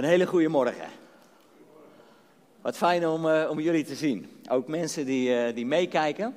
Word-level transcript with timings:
Een 0.00 0.06
hele 0.06 0.26
goede 0.26 0.48
morgen. 0.48 0.88
Wat 2.60 2.76
fijn 2.76 3.06
om, 3.06 3.26
uh, 3.26 3.46
om 3.50 3.60
jullie 3.60 3.84
te 3.84 3.94
zien. 3.94 4.40
Ook 4.48 4.68
mensen 4.68 5.06
die, 5.06 5.28
uh, 5.28 5.54
die 5.54 5.66
meekijken 5.66 6.34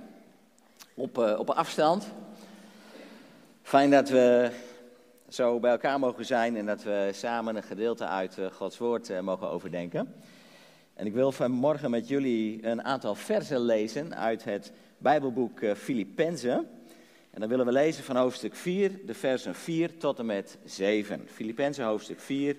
op, 0.93 1.17
uh, 1.17 1.39
op 1.39 1.49
afstand. 1.49 2.07
Fijn 3.61 3.89
dat 3.89 4.09
we 4.09 4.51
zo 5.29 5.59
bij 5.59 5.71
elkaar 5.71 5.99
mogen 5.99 6.25
zijn 6.25 6.57
en 6.57 6.65
dat 6.65 6.83
we 6.83 7.09
samen 7.13 7.55
een 7.55 7.63
gedeelte 7.63 8.05
uit 8.05 8.37
Gods 8.51 8.77
Woord 8.77 9.21
mogen 9.21 9.49
overdenken. 9.49 10.13
En 10.93 11.05
ik 11.05 11.13
wil 11.13 11.31
vanmorgen 11.31 11.89
met 11.91 12.07
jullie 12.07 12.67
een 12.67 12.83
aantal 12.83 13.15
versen 13.15 13.59
lezen 13.59 14.15
uit 14.15 14.43
het 14.43 14.71
Bijbelboek 14.97 15.59
Filippenzen. 15.75 16.67
En 17.31 17.39
dan 17.39 17.49
willen 17.49 17.65
we 17.65 17.71
lezen 17.71 18.03
van 18.03 18.15
hoofdstuk 18.15 18.55
4, 18.55 18.91
de 19.05 19.13
versen 19.13 19.55
4 19.55 19.97
tot 19.97 20.19
en 20.19 20.25
met 20.25 20.57
7. 20.65 21.27
Filippenzen 21.27 21.85
hoofdstuk 21.85 22.19
4, 22.19 22.55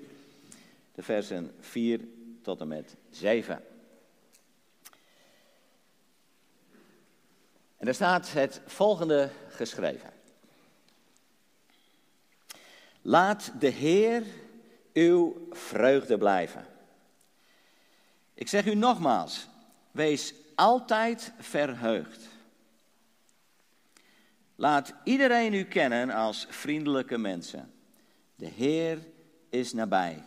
de 0.95 1.03
versen 1.03 1.55
4 1.61 2.01
tot 2.43 2.61
en 2.61 2.69
met 2.69 2.97
7. 3.11 3.55
En 7.77 7.85
daar 7.85 7.95
staat 7.95 8.33
het 8.33 8.61
volgende 8.67 9.31
geschreven. 9.49 10.13
Laat 13.03 13.53
de 13.59 13.69
Heer 13.69 14.23
uw 14.93 15.49
vreugde 15.51 16.19
blijven. 16.19 16.67
Ik 18.35 18.49
zeg 18.49 18.67
u 18.67 18.75
nogmaals, 18.75 19.49
wees 19.91 20.35
altijd 20.55 21.33
verheugd. 21.39 22.21
Laat 24.55 24.95
iedereen 25.05 25.55
u 25.55 25.65
kennen 25.65 26.11
als 26.11 26.47
vriendelijke 26.51 27.19
mensen. 27.19 27.73
De 28.37 28.47
Heer 28.47 28.99
is 29.51 29.73
nabij. 29.73 30.23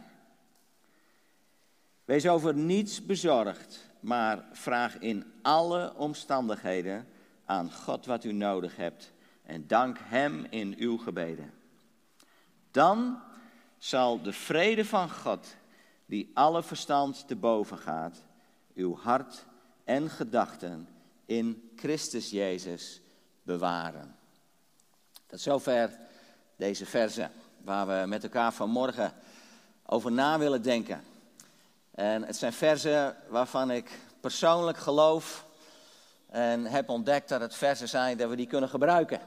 Wees 2.07 2.27
over 2.27 2.53
niets 2.53 3.05
bezorgd, 3.05 3.89
maar 3.99 4.45
vraag 4.51 4.97
in 4.99 5.33
alle 5.41 5.93
omstandigheden 5.95 7.07
aan 7.45 7.71
God 7.71 8.05
wat 8.05 8.23
u 8.23 8.31
nodig 8.31 8.75
hebt 8.75 9.11
en 9.43 9.67
dank 9.67 9.97
Hem 10.01 10.45
in 10.49 10.75
uw 10.77 10.97
gebeden. 10.97 11.53
Dan 12.71 13.21
zal 13.77 14.21
de 14.21 14.33
vrede 14.33 14.85
van 14.85 15.09
God, 15.09 15.55
die 16.05 16.31
alle 16.33 16.63
verstand 16.63 17.27
te 17.27 17.35
boven 17.35 17.77
gaat, 17.77 18.23
uw 18.75 18.95
hart 18.95 19.45
en 19.83 20.09
gedachten 20.09 20.87
in 21.25 21.71
Christus 21.75 22.29
Jezus 22.29 23.01
bewaren. 23.43 24.15
Tot 25.25 25.41
zover 25.41 25.99
deze 26.55 26.85
verse 26.85 27.29
waar 27.63 27.87
we 27.87 28.07
met 28.07 28.23
elkaar 28.23 28.53
vanmorgen 28.53 29.13
over 29.85 30.11
na 30.11 30.39
willen 30.39 30.61
denken. 30.61 31.06
En 31.97 32.23
het 32.23 32.35
zijn 32.35 32.53
versen 32.53 33.15
waarvan 33.27 33.71
ik 33.71 33.89
persoonlijk 34.19 34.77
geloof 34.77 35.45
en 36.29 36.65
heb 36.65 36.89
ontdekt 36.89 37.29
dat 37.29 37.41
het 37.41 37.55
versen 37.55 37.89
zijn 37.89 38.17
dat 38.17 38.29
we 38.29 38.35
die 38.35 38.47
kunnen 38.47 38.69
gebruiken. 38.69 39.19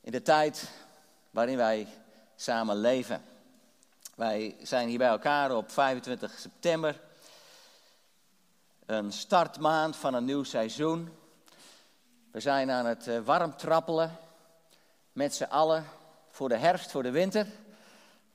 In 0.00 0.12
de 0.12 0.22
tijd 0.22 0.68
waarin 1.30 1.56
wij 1.56 1.86
samen 2.36 2.76
leven. 2.76 3.24
Wij 4.14 4.56
zijn 4.62 4.88
hier 4.88 4.98
bij 4.98 5.08
elkaar 5.08 5.56
op 5.56 5.70
25 5.70 6.38
september. 6.38 7.00
Een 8.86 9.12
startmaand 9.12 9.96
van 9.96 10.14
een 10.14 10.24
nieuw 10.24 10.44
seizoen. 10.44 11.16
We 12.30 12.40
zijn 12.40 12.70
aan 12.70 12.86
het 12.86 13.06
eh, 13.06 13.20
warm 13.20 13.56
trappelen 13.56 14.18
met 15.12 15.34
z'n 15.34 15.44
allen 15.44 15.84
voor 16.30 16.48
de 16.48 16.56
herfst, 16.56 16.90
voor 16.90 17.02
de 17.02 17.10
winter. 17.10 17.46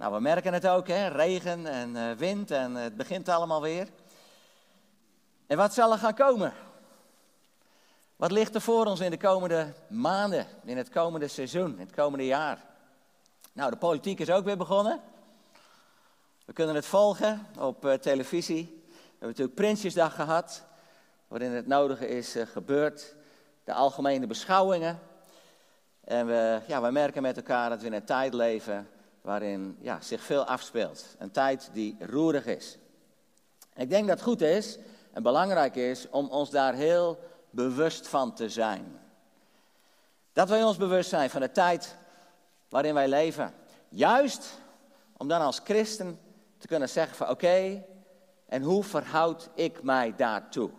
Nou, 0.02 0.14
we 0.14 0.20
merken 0.20 0.54
het 0.54 0.68
ook, 0.68 0.88
hè? 0.88 1.08
regen 1.08 1.66
en 1.66 1.96
uh, 1.96 2.12
wind 2.12 2.52
en 2.52 2.76
het 2.76 2.98
begint 2.98 3.30
allemaal 3.30 3.62
weer. 3.62 3.88
En 5.48 5.58
wat 5.58 5.74
zal 5.74 5.92
er 5.92 5.98
gaan 5.98 6.14
komen? 6.14 6.54
Wat 8.16 8.32
ligt 8.32 8.56
er 8.56 8.62
voor 8.62 8.86
ons 8.86 9.00
in 9.00 9.12
de 9.12 9.18
komende 9.18 9.74
maanden, 9.88 10.48
in 10.64 10.78
het 10.78 10.90
komende 10.90 11.28
seizoen, 11.28 11.72
in 11.74 11.80
het 11.80 11.96
komende 11.96 12.26
jaar? 12.26 12.64
Nou, 13.54 13.72
de 13.72 13.78
politiek 13.78 14.20
is 14.20 14.30
ook 14.30 14.46
weer 14.46 14.58
begonnen. 14.58 15.02
We 16.46 16.54
kunnen 16.54 16.76
het 16.76 16.86
volgen 16.86 17.48
op 17.60 17.86
uh, 17.86 17.94
televisie. 17.94 18.64
We 18.66 19.08
hebben 19.10 19.28
natuurlijk 19.28 19.56
Prinsjesdag 19.56 20.16
gehad, 20.16 20.64
waarin 21.28 21.52
het 21.52 21.68
nodige 21.68 22.08
is 22.08 22.36
gebeurd. 22.46 23.16
De 23.64 23.74
algemene 23.74 24.28
beschouwingen. 24.28 25.00
En 26.04 26.28
we, 26.28 26.62
ja, 26.68 26.82
we 26.82 26.92
merken 26.92 27.22
met 27.22 27.38
elkaar 27.38 27.70
dat 27.70 27.80
we 27.80 27.86
in 27.86 27.94
een 27.94 28.06
tijd 28.06 28.34
leven 28.34 28.88
waarin 29.22 29.78
ja, 29.80 30.02
zich 30.02 30.22
veel 30.22 30.46
afspeelt. 30.46 31.16
Een 31.18 31.32
tijd 31.32 31.70
die 31.74 31.98
roerig 32.00 32.46
is. 32.46 32.78
Ik 33.76 33.90
denk 33.90 34.08
dat 34.08 34.16
het 34.16 34.28
goed 34.28 34.42
is 34.42 34.78
en 35.14 35.24
belangrijk 35.24 35.76
is 35.76 36.10
om 36.10 36.30
ons 36.30 36.50
daar 36.50 36.74
heel 36.74 37.20
bewust 37.50 38.08
van 38.08 38.34
te 38.34 38.50
zijn. 38.50 39.00
Dat 40.34 40.50
wij 40.50 40.64
ons 40.64 40.78
bewust 40.78 41.10
zijn 41.10 41.30
van 41.30 41.42
de 41.42 41.52
tijd 41.52 41.96
waarin 42.70 42.94
wij 42.94 43.08
leven. 43.08 43.54
Juist 43.90 44.60
om 45.18 45.28
dan 45.28 45.42
als 45.42 45.62
christen 45.64 46.20
te 46.58 46.68
kunnen 46.68 46.90
zeggen 46.90 47.16
van 47.18 47.30
oké, 47.30 47.84
en 48.46 48.62
hoe 48.62 48.84
verhoud 48.84 49.50
ik 49.54 49.84
mij 49.84 50.14
daartoe? 50.16 50.70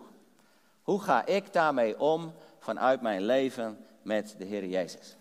Hoe 0.81 1.01
ga 1.01 1.25
ik 1.25 1.53
daarmee 1.53 1.99
om 1.99 2.33
vanuit 2.59 3.01
mijn 3.01 3.21
leven 3.21 3.85
met 4.01 4.35
de 4.37 4.45
Heer 4.45 4.65
Jezus? 4.65 5.17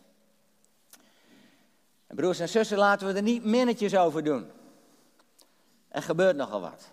Broers 2.14 2.38
en 2.38 2.48
zussen, 2.48 2.78
laten 2.78 3.06
we 3.06 3.12
er 3.12 3.22
niet 3.22 3.44
minnetjes 3.44 3.96
over 3.96 4.24
doen. 4.24 4.50
Er 5.88 6.02
gebeurt 6.02 6.36
nogal 6.36 6.60
wat. 6.60 6.90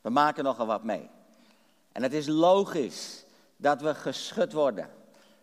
We 0.00 0.10
maken 0.10 0.44
nogal 0.44 0.66
wat 0.66 0.84
mee. 0.84 1.10
En 1.92 2.02
het 2.02 2.12
is 2.12 2.26
logisch 2.26 3.24
dat 3.56 3.80
we 3.80 3.94
geschud 3.94 4.52
worden. 4.52 4.90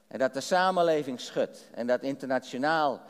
En 0.07 0.19
dat 0.19 0.33
de 0.33 0.41
samenleving 0.41 1.19
schudt. 1.19 1.59
En 1.71 1.87
dat 1.87 2.01
internationaal 2.01 3.01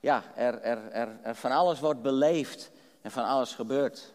ja, 0.00 0.22
er, 0.34 0.60
er, 0.60 0.90
er, 0.90 1.08
er 1.22 1.34
van 1.34 1.50
alles 1.50 1.80
wordt 1.80 2.02
beleefd 2.02 2.70
en 3.02 3.10
van 3.10 3.24
alles 3.24 3.54
gebeurt. 3.54 4.12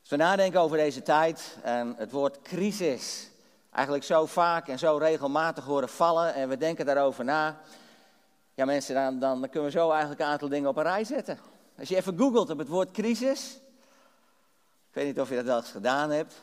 Als 0.00 0.08
we 0.08 0.16
nadenken 0.16 0.60
over 0.60 0.76
deze 0.76 1.02
tijd 1.02 1.56
en 1.62 1.94
het 1.96 2.10
woord 2.10 2.42
crisis 2.42 3.28
eigenlijk 3.70 4.04
zo 4.04 4.26
vaak 4.26 4.68
en 4.68 4.78
zo 4.78 4.96
regelmatig 4.96 5.64
horen 5.64 5.88
vallen 5.88 6.34
en 6.34 6.48
we 6.48 6.56
denken 6.56 6.86
daarover 6.86 7.24
na, 7.24 7.60
ja 8.60 8.66
mensen, 8.66 8.94
dan, 8.94 9.18
dan 9.18 9.40
kunnen 9.40 9.64
we 9.70 9.78
zo 9.78 9.90
eigenlijk 9.90 10.20
een 10.20 10.26
aantal 10.26 10.48
dingen 10.48 10.68
op 10.68 10.76
een 10.76 10.82
rij 10.82 11.04
zetten. 11.04 11.38
Als 11.78 11.88
je 11.88 11.96
even 11.96 12.18
googelt 12.18 12.50
op 12.50 12.58
het 12.58 12.68
woord 12.68 12.90
crisis, 12.90 13.60
ik 14.88 14.94
weet 14.94 15.06
niet 15.06 15.20
of 15.20 15.28
je 15.28 15.34
dat 15.34 15.44
wel 15.44 15.56
eens 15.56 15.70
gedaan 15.70 16.10
hebt, 16.10 16.42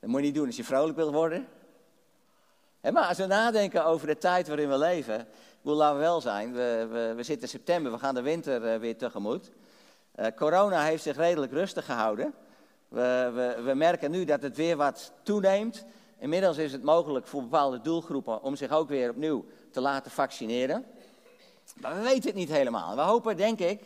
dat 0.00 0.10
moet 0.10 0.20
je 0.20 0.26
niet 0.26 0.34
doen 0.34 0.46
als 0.46 0.56
je 0.56 0.64
vrolijk 0.64 0.96
wil 0.96 1.12
worden. 1.12 1.48
maar 2.80 3.06
als 3.06 3.18
we 3.18 3.26
nadenken 3.26 3.84
over 3.84 4.06
de 4.06 4.18
tijd 4.18 4.48
waarin 4.48 4.68
we 4.68 4.78
leven, 4.78 5.26
wil 5.62 5.74
laten 5.74 5.96
we 5.98 6.02
wel 6.02 6.20
zijn, 6.20 6.52
we, 6.52 6.86
we, 6.90 7.12
we 7.16 7.22
zitten 7.22 7.42
in 7.42 7.48
september, 7.48 7.92
we 7.92 7.98
gaan 7.98 8.14
de 8.14 8.22
winter 8.22 8.74
uh, 8.74 8.80
weer 8.80 8.96
tegemoet. 8.96 9.50
Uh, 10.16 10.26
corona 10.36 10.82
heeft 10.82 11.02
zich 11.02 11.16
redelijk 11.16 11.52
rustig 11.52 11.84
gehouden. 11.84 12.34
We, 12.88 13.30
we, 13.34 13.62
we, 13.62 13.74
merken 13.74 14.10
nu 14.10 14.24
dat 14.24 14.42
het 14.42 14.56
weer 14.56 14.76
wat 14.76 15.12
toeneemt. 15.22 15.84
Inmiddels 16.18 16.56
is 16.56 16.72
het 16.72 16.82
mogelijk 16.82 17.26
voor 17.26 17.42
bepaalde 17.42 17.80
doelgroepen 17.80 18.42
om 18.42 18.56
zich 18.56 18.70
ook 18.70 18.88
weer 18.88 19.10
opnieuw 19.10 19.44
te 19.70 19.80
laten 19.80 20.10
vaccineren. 20.10 20.86
Maar 21.74 21.96
we 21.96 22.02
weten 22.02 22.26
het 22.26 22.34
niet 22.34 22.48
helemaal. 22.48 22.96
We 22.96 23.02
hopen, 23.02 23.36
denk 23.36 23.58
ik, 23.58 23.80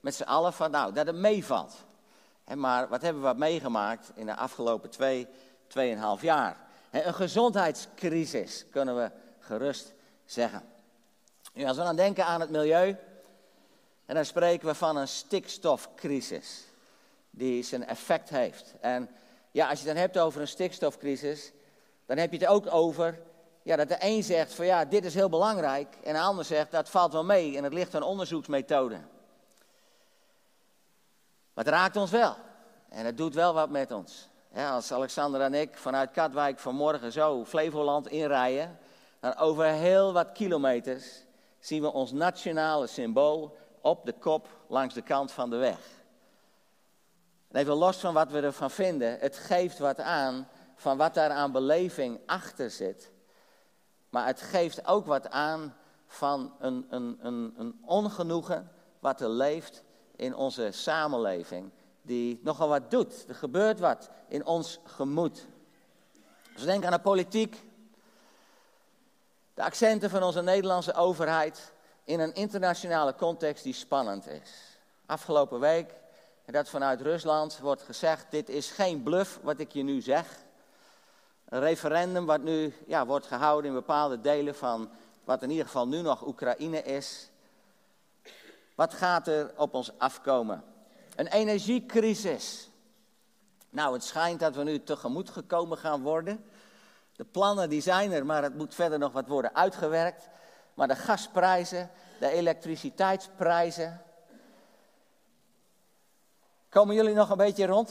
met 0.00 0.14
z'n 0.14 0.22
allen 0.22 0.52
van, 0.52 0.70
nou, 0.70 0.92
dat 0.92 1.06
het 1.06 1.16
meevalt. 1.16 1.74
maar 2.54 2.88
wat 2.88 3.02
hebben 3.02 3.22
we 3.22 3.34
meegemaakt 3.34 4.10
in 4.14 4.26
de 4.26 4.36
afgelopen 4.36 4.90
twee, 4.90 5.26
tweeënhalf 5.66 6.22
jaar? 6.22 6.66
een 6.90 7.14
gezondheidscrisis, 7.14 8.64
kunnen 8.70 8.96
we 8.96 9.10
gerust 9.38 9.92
zeggen. 10.24 10.62
Nu, 11.52 11.64
als 11.64 11.76
we 11.76 11.82
dan 11.82 11.96
denken 11.96 12.24
aan 12.24 12.40
het 12.40 12.50
milieu, 12.50 12.96
en 14.06 14.14
dan 14.14 14.24
spreken 14.24 14.68
we 14.68 14.74
van 14.74 14.96
een 14.96 15.08
stikstofcrisis 15.08 16.64
die 17.30 17.62
zijn 17.62 17.86
effect 17.86 18.28
heeft. 18.28 18.74
En 18.80 19.10
ja, 19.50 19.68
als 19.68 19.80
je 19.80 19.86
het 19.86 19.94
dan 19.94 20.04
hebt 20.04 20.18
over 20.18 20.40
een 20.40 20.48
stikstofcrisis, 20.48 21.52
dan 22.06 22.16
heb 22.16 22.32
je 22.32 22.38
het 22.38 22.46
ook 22.46 22.72
over 22.72 23.18
ja, 23.68 23.76
dat 23.76 23.88
de 23.88 23.96
een 23.98 24.22
zegt 24.22 24.54
van 24.54 24.66
ja, 24.66 24.84
dit 24.84 25.04
is 25.04 25.14
heel 25.14 25.28
belangrijk, 25.28 25.96
en 26.04 26.12
de 26.12 26.20
ander 26.20 26.44
zegt 26.44 26.70
dat 26.70 26.88
valt 26.88 27.12
wel 27.12 27.24
mee 27.24 27.56
en 27.56 27.64
het 27.64 27.72
ligt 27.72 27.94
aan 27.94 28.02
onderzoeksmethoden. 28.02 29.08
Maar 31.54 31.64
het 31.64 31.74
raakt 31.74 31.96
ons 31.96 32.10
wel. 32.10 32.36
En 32.88 33.04
het 33.04 33.16
doet 33.16 33.34
wel 33.34 33.54
wat 33.54 33.70
met 33.70 33.90
ons. 33.92 34.28
als 34.54 34.92
Alexander 34.92 35.40
en 35.40 35.54
ik 35.54 35.76
vanuit 35.76 36.10
Katwijk 36.10 36.58
vanmorgen 36.58 37.12
zo 37.12 37.44
Flevoland 37.44 38.08
inrijden, 38.08 38.78
dan 39.20 39.36
over 39.36 39.64
heel 39.64 40.12
wat 40.12 40.32
kilometers 40.32 41.24
zien 41.58 41.82
we 41.82 41.92
ons 41.92 42.12
nationale 42.12 42.86
symbool 42.86 43.56
op 43.80 44.06
de 44.06 44.12
kop 44.12 44.48
langs 44.68 44.94
de 44.94 45.02
kant 45.02 45.32
van 45.32 45.50
de 45.50 45.56
weg. 45.56 45.80
En 47.48 47.60
even 47.60 47.74
los 47.74 47.96
van 47.96 48.14
wat 48.14 48.30
we 48.30 48.40
ervan 48.40 48.70
vinden, 48.70 49.18
het 49.18 49.36
geeft 49.36 49.78
wat 49.78 50.00
aan 50.00 50.48
van 50.76 50.96
wat 50.96 51.14
daar 51.14 51.30
aan 51.30 51.52
beleving 51.52 52.20
achter 52.26 52.70
zit. 52.70 53.16
Maar 54.10 54.26
het 54.26 54.40
geeft 54.40 54.86
ook 54.86 55.06
wat 55.06 55.30
aan 55.30 55.74
van 56.06 56.52
een, 56.58 56.86
een, 56.90 57.18
een, 57.22 57.54
een 57.56 57.80
ongenoegen 57.84 58.70
wat 58.98 59.20
er 59.20 59.30
leeft 59.30 59.82
in 60.16 60.34
onze 60.34 60.70
samenleving 60.70 61.70
die 62.02 62.40
nogal 62.42 62.68
wat 62.68 62.90
doet. 62.90 63.24
Er 63.28 63.34
gebeurt 63.34 63.80
wat 63.80 64.10
in 64.28 64.46
ons 64.46 64.78
gemoed. 64.84 65.46
Als 66.52 66.62
we 66.62 66.66
denken 66.66 66.86
aan 66.86 66.96
de 66.96 67.02
politiek, 67.02 67.64
de 69.54 69.62
accenten 69.62 70.10
van 70.10 70.22
onze 70.22 70.42
Nederlandse 70.42 70.94
overheid 70.94 71.72
in 72.04 72.20
een 72.20 72.34
internationale 72.34 73.14
context 73.14 73.64
die 73.64 73.74
spannend 73.74 74.26
is. 74.26 74.78
Afgelopen 75.06 75.60
week, 75.60 75.94
dat 76.46 76.68
vanuit 76.68 77.00
Rusland 77.00 77.58
wordt 77.58 77.82
gezegd, 77.82 78.30
dit 78.30 78.48
is 78.48 78.70
geen 78.70 79.02
bluff 79.02 79.38
wat 79.42 79.60
ik 79.60 79.72
je 79.72 79.82
nu 79.82 80.00
zeg. 80.00 80.26
Een 81.48 81.60
referendum 81.60 82.26
wat 82.26 82.42
nu 82.42 82.74
ja, 82.86 83.06
wordt 83.06 83.26
gehouden 83.26 83.70
in 83.70 83.76
bepaalde 83.76 84.20
delen 84.20 84.54
van 84.54 84.90
wat 85.24 85.42
in 85.42 85.50
ieder 85.50 85.64
geval 85.64 85.88
nu 85.88 86.02
nog 86.02 86.26
Oekraïne 86.26 86.82
is. 86.82 87.30
Wat 88.74 88.94
gaat 88.94 89.28
er 89.28 89.52
op 89.56 89.74
ons 89.74 89.98
afkomen? 89.98 90.64
Een 91.16 91.26
energiecrisis. 91.26 92.70
Nou, 93.70 93.92
het 93.92 94.04
schijnt 94.04 94.40
dat 94.40 94.54
we 94.54 94.62
nu 94.62 94.82
tegemoet 94.82 95.30
gekomen 95.30 95.78
gaan 95.78 96.02
worden. 96.02 96.44
De 97.16 97.24
plannen 97.24 97.68
die 97.68 97.80
zijn 97.80 98.12
er, 98.12 98.26
maar 98.26 98.42
het 98.42 98.54
moet 98.54 98.74
verder 98.74 98.98
nog 98.98 99.12
wat 99.12 99.26
worden 99.26 99.54
uitgewerkt. 99.54 100.28
Maar 100.74 100.88
de 100.88 100.96
gasprijzen, 100.96 101.90
de 102.20 102.30
elektriciteitsprijzen. 102.30 104.02
Komen 106.68 106.94
jullie 106.94 107.14
nog 107.14 107.30
een 107.30 107.36
beetje 107.36 107.66
rond? 107.66 107.90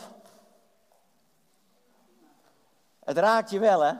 Het 3.07 3.17
raakt 3.17 3.49
je 3.49 3.59
wel, 3.59 3.81
hè? 3.81 3.93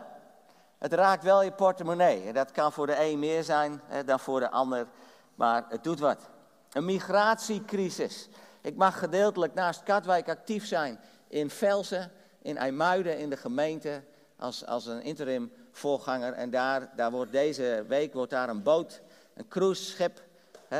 Het 0.77 0.93
raakt 0.93 1.23
wel 1.23 1.43
je 1.43 1.51
portemonnee. 1.51 2.33
Dat 2.33 2.51
kan 2.51 2.71
voor 2.71 2.87
de 2.87 2.99
een 2.99 3.19
meer 3.19 3.43
zijn 3.43 3.81
dan 4.05 4.19
voor 4.19 4.39
de 4.39 4.49
ander, 4.49 4.87
maar 5.35 5.65
het 5.69 5.83
doet 5.83 5.99
wat. 5.99 6.29
Een 6.71 6.85
migratiecrisis. 6.85 8.29
Ik 8.61 8.75
mag 8.75 8.99
gedeeltelijk 8.99 9.53
naast 9.53 9.83
Katwijk 9.83 10.29
actief 10.29 10.65
zijn 10.65 10.99
in 11.27 11.49
Velsen, 11.49 12.11
in 12.41 12.57
IJmuiden, 12.57 13.17
in 13.17 13.29
de 13.29 13.37
gemeente, 13.37 14.03
als, 14.37 14.65
als 14.65 14.85
een 14.85 15.01
interim 15.01 15.51
voorganger. 15.71 16.33
En 16.33 16.49
daar, 16.49 16.89
daar 16.95 17.11
wordt 17.11 17.31
deze 17.31 17.85
week 17.87 18.13
wordt 18.13 18.31
daar 18.31 18.49
een 18.49 18.63
boot, 18.63 19.01
een 19.33 19.47
cruiseschip, 19.47 20.21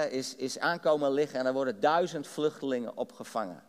is, 0.09 0.35
is 0.35 0.59
aankomen 0.59 1.11
liggen 1.11 1.39
en 1.39 1.45
er 1.45 1.53
worden 1.53 1.79
duizend 1.79 2.27
vluchtelingen 2.27 2.97
opgevangen. 2.97 3.63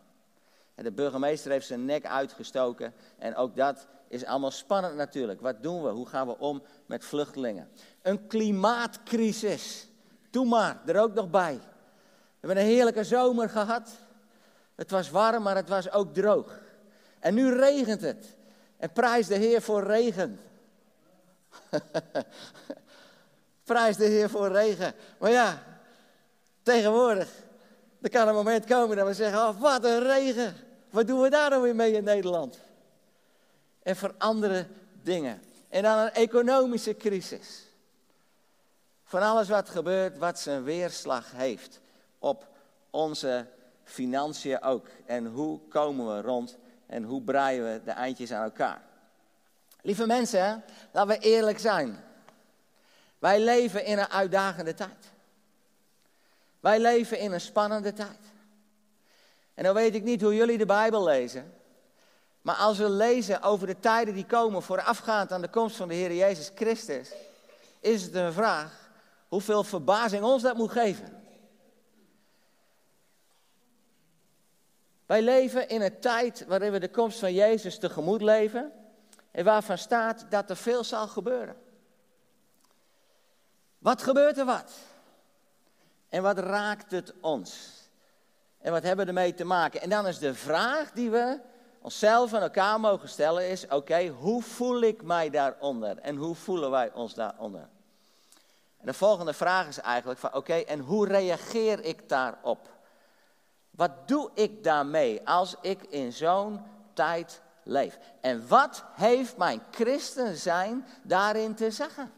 En 0.75 0.85
de 0.85 0.93
burgemeester 0.93 1.51
heeft 1.51 1.67
zijn 1.67 1.85
nek 1.85 2.07
uitgestoken 2.07 2.95
en 3.19 3.37
ook 3.37 3.57
dat 3.57 3.87
is 4.09 4.25
allemaal 4.25 4.51
spannend 4.51 4.95
natuurlijk. 4.95 5.41
Wat 5.41 5.63
doen 5.63 5.83
we? 5.83 5.89
Hoe 5.89 6.07
gaan 6.07 6.27
we 6.27 6.39
om 6.39 6.63
met 6.87 7.05
vluchtelingen? 7.05 7.69
Een 8.03 8.27
klimaatcrisis. 8.27 9.87
Doe 10.31 10.47
maar, 10.47 10.81
er 10.87 11.01
ook 11.01 11.15
nog 11.15 11.31
bij. 11.31 11.55
We 12.41 12.47
hebben 12.47 12.65
een 12.65 12.71
heerlijke 12.71 13.05
zomer 13.05 13.49
gehad. 13.49 13.91
Het 14.75 14.91
was 14.91 15.11
warm, 15.11 15.43
maar 15.43 15.57
het 15.57 15.69
was 15.69 15.91
ook 15.91 16.15
droog. 16.15 16.59
En 17.19 17.35
nu 17.35 17.55
regent 17.55 18.01
het. 18.01 18.37
En 18.77 18.93
prijs 18.93 19.27
de 19.27 19.35
Heer 19.35 19.63
voor 19.63 19.83
regen. 19.83 20.41
prijs 23.65 23.97
de 23.97 24.05
Heer 24.05 24.31
voor 24.31 24.49
regen. 24.49 24.95
Maar 25.19 25.31
ja, 25.31 25.63
tegenwoordig, 26.63 27.29
er 28.01 28.11
kan 28.11 28.29
een 28.29 28.35
moment 28.35 28.65
komen 28.65 28.97
dat 28.97 29.07
we 29.07 29.15
zeggen, 29.15 29.39
oh, 29.39 29.61
wat 29.61 29.85
een 29.85 30.03
regen. 30.03 30.55
Wat 30.91 31.07
doen 31.07 31.21
we 31.21 31.31
daar 31.31 31.51
dan 31.51 31.63
weer 31.63 31.75
mee 31.75 31.93
in 31.93 32.05
Nederland? 32.05 32.59
En 33.89 33.97
voor 33.97 34.15
andere 34.19 34.67
dingen. 35.03 35.43
En 35.69 35.83
dan 35.83 35.99
een 35.99 36.13
economische 36.13 36.97
crisis. 36.97 37.67
Van 39.05 39.23
alles 39.23 39.49
wat 39.49 39.69
gebeurt, 39.69 40.19
wat 40.19 40.39
zijn 40.39 40.63
weerslag 40.63 41.33
heeft 41.33 41.81
op 42.19 42.47
onze 42.91 43.47
financiën 43.85 44.63
ook. 44.63 44.87
En 45.07 45.27
hoe 45.27 45.61
komen 45.69 46.17
we 46.17 46.23
rond 46.23 46.57
en 46.87 47.03
hoe 47.03 47.23
breien 47.23 47.65
we 47.65 47.81
de 47.85 47.91
eindjes 47.91 48.33
aan 48.33 48.43
elkaar. 48.43 48.83
Lieve 49.83 50.07
mensen, 50.07 50.65
laten 50.93 51.19
we 51.19 51.25
eerlijk 51.25 51.59
zijn. 51.59 52.05
Wij 53.19 53.41
leven 53.41 53.85
in 53.85 53.99
een 53.99 54.11
uitdagende 54.11 54.75
tijd. 54.75 55.13
Wij 56.61 56.81
leven 56.81 57.19
in 57.19 57.33
een 57.33 57.41
spannende 57.41 57.93
tijd. 57.93 58.21
En 59.55 59.65
dan 59.65 59.75
weet 59.75 59.95
ik 59.95 60.03
niet 60.03 60.23
hoe 60.23 60.35
jullie 60.35 60.59
de 60.59 60.67
Bijbel 60.67 61.05
lezen. 61.05 61.53
Maar 62.49 62.57
als 62.57 62.79
we 62.79 62.91
lezen 62.91 63.43
over 63.43 63.67
de 63.67 63.79
tijden 63.79 64.15
die 64.15 64.27
komen 64.27 64.63
voorafgaand 64.63 65.33
aan 65.33 65.41
de 65.41 65.49
komst 65.49 65.77
van 65.77 65.89
de 65.89 65.95
Heer 65.95 66.15
Jezus 66.15 66.51
Christus, 66.55 67.13
is 67.81 68.03
het 68.03 68.15
een 68.15 68.33
vraag 68.33 68.91
hoeveel 69.29 69.65
verbazing 69.65 70.25
ons 70.25 70.43
dat 70.43 70.57
moet 70.57 70.71
geven. 70.71 71.23
Wij 75.07 75.23
leven 75.23 75.69
in 75.69 75.81
een 75.83 76.01
tijd 76.01 76.45
waarin 76.47 76.73
we 76.73 76.79
de 76.79 76.91
komst 76.91 77.19
van 77.19 77.35
Jezus 77.35 77.79
tegemoet 77.79 78.23
leven 78.23 78.73
en 79.31 79.45
waarvan 79.45 79.79
staat 79.79 80.27
dat 80.29 80.51
er 80.51 80.57
veel 80.57 80.85
zal 80.85 81.09
gebeuren. 81.09 81.57
Wat 83.79 84.03
gebeurt 84.03 84.39
er 84.39 84.45
wat? 84.45 84.73
En 86.09 86.23
wat 86.23 86.39
raakt 86.39 86.91
het 86.91 87.13
ons? 87.21 87.69
En 88.59 88.73
wat 88.73 88.83
hebben 88.83 89.05
we 89.05 89.13
ermee 89.13 89.35
te 89.35 89.45
maken? 89.45 89.81
En 89.81 89.91
dan 89.91 90.07
is 90.07 90.19
de 90.19 90.35
vraag 90.35 90.93
die 90.93 91.11
we 91.11 91.41
onszelf 91.89 92.33
en 92.33 92.43
elkaar 92.43 92.81
mogen 92.81 93.09
stellen 93.09 93.49
is, 93.49 93.67
oké, 93.69 94.07
hoe 94.07 94.43
voel 94.43 94.81
ik 94.81 95.03
mij 95.03 95.31
daaronder? 95.31 95.99
En 95.99 96.17
hoe 96.17 96.35
voelen 96.35 96.71
wij 96.71 96.93
ons 96.93 97.15
daaronder? 97.15 97.69
En 98.79 98.87
de 98.87 98.93
volgende 98.93 99.33
vraag 99.33 99.69
is 99.69 99.81
eigenlijk 99.81 100.21
van, 100.21 100.35
oké, 100.35 100.55
en 100.55 100.81
hoe 100.81 101.07
reageer 101.07 101.85
ik 101.85 102.09
daarop? 102.09 102.71
Wat 103.71 103.91
doe 104.09 104.31
ik 104.35 104.65
daarmee 104.65 105.29
als 105.29 105.55
ik 105.61 105.83
in 105.83 106.13
zo'n 106.13 106.63
tijd 106.93 107.41
leef? 107.63 107.99
En 108.21 108.49
wat 108.49 108.85
heeft 108.93 109.37
mijn 109.37 109.63
christen 109.71 110.37
zijn 110.37 110.87
daarin 111.03 111.55
te 111.55 111.71
zeggen? 111.71 112.13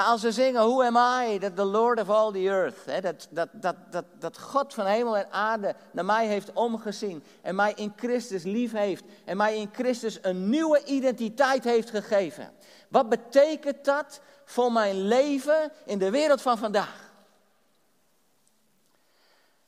Als 0.00 0.22
we 0.22 0.32
zingen, 0.32 0.62
Who 0.62 0.82
am 0.82 0.96
I, 0.96 1.38
that 1.38 1.56
the 1.56 1.64
Lord 1.64 2.00
of 2.00 2.10
all 2.10 2.32
the 2.32 2.48
earth. 2.48 3.02
Dat, 3.02 3.28
dat, 3.30 3.48
dat, 3.52 3.76
dat, 3.90 4.04
dat 4.18 4.38
God 4.38 4.74
van 4.74 4.86
hemel 4.86 5.16
en 5.16 5.32
aarde 5.32 5.74
naar 5.90 6.04
mij 6.04 6.26
heeft 6.26 6.52
omgezien. 6.52 7.24
En 7.42 7.54
mij 7.54 7.72
in 7.76 7.92
Christus 7.96 8.42
lief 8.42 8.72
heeft. 8.72 9.04
En 9.24 9.36
mij 9.36 9.56
in 9.56 9.70
Christus 9.72 10.18
een 10.22 10.48
nieuwe 10.48 10.84
identiteit 10.84 11.64
heeft 11.64 11.90
gegeven. 11.90 12.52
Wat 12.88 13.08
betekent 13.08 13.84
dat 13.84 14.20
voor 14.44 14.72
mijn 14.72 15.06
leven 15.06 15.72
in 15.84 15.98
de 15.98 16.10
wereld 16.10 16.42
van 16.42 16.58
vandaag? 16.58 17.10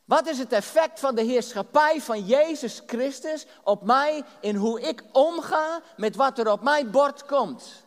Wat 0.05 0.27
is 0.27 0.39
het 0.39 0.53
effect 0.53 1.01
van 1.01 1.15
de 1.15 1.23
heerschappij 1.23 2.01
van 2.01 2.25
Jezus 2.25 2.83
Christus 2.87 3.47
op 3.63 3.83
mij 3.83 4.25
in 4.41 4.57
hoe 4.57 4.81
ik 4.81 5.03
omga 5.13 5.81
met 5.97 6.17
wat 6.17 6.39
er 6.39 6.51
op 6.51 6.63
mijn 6.63 6.91
bord 6.91 7.27
komt? 7.27 7.84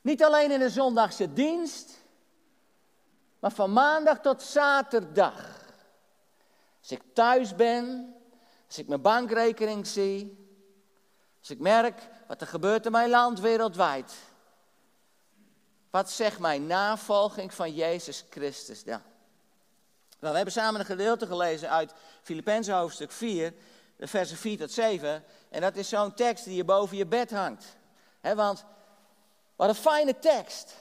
Niet 0.00 0.24
alleen 0.24 0.50
in 0.50 0.58
de 0.58 0.70
zondagse 0.70 1.32
dienst, 1.32 1.98
maar 3.38 3.52
van 3.52 3.72
maandag 3.72 4.20
tot 4.20 4.42
zaterdag. 4.42 5.58
Als 6.80 6.90
ik 6.90 7.02
thuis 7.12 7.54
ben, 7.54 8.14
als 8.66 8.78
ik 8.78 8.88
mijn 8.88 9.02
bankrekening 9.02 9.86
zie, 9.86 10.48
als 11.38 11.50
ik 11.50 11.58
merk 11.58 12.08
wat 12.26 12.40
er 12.40 12.46
gebeurt 12.46 12.86
in 12.86 12.92
mijn 12.92 13.10
land 13.10 13.40
wereldwijd. 13.40 14.12
Wat 15.90 16.10
zegt 16.10 16.38
mijn 16.38 16.66
navolging 16.66 17.54
van 17.54 17.74
Jezus 17.74 18.24
Christus 18.30 18.84
dan? 18.84 19.02
We 20.18 20.28
hebben 20.28 20.52
samen 20.52 20.80
een 20.80 20.86
gedeelte 20.86 21.26
gelezen 21.26 21.70
uit 21.70 21.92
Filippenzen 22.22 22.74
hoofdstuk 22.74 23.12
4, 23.12 23.54
de 23.96 24.06
versen 24.06 24.36
4 24.36 24.58
tot 24.58 24.70
7. 24.70 25.24
En 25.48 25.60
dat 25.60 25.76
is 25.76 25.88
zo'n 25.88 26.14
tekst 26.14 26.44
die 26.44 26.56
je 26.56 26.64
boven 26.64 26.96
je 26.96 27.06
bed 27.06 27.30
hangt. 27.30 27.64
want 28.20 28.64
wat 29.60 29.68
een 29.68 29.74
fijne 29.74 30.18
tekst. 30.18 30.74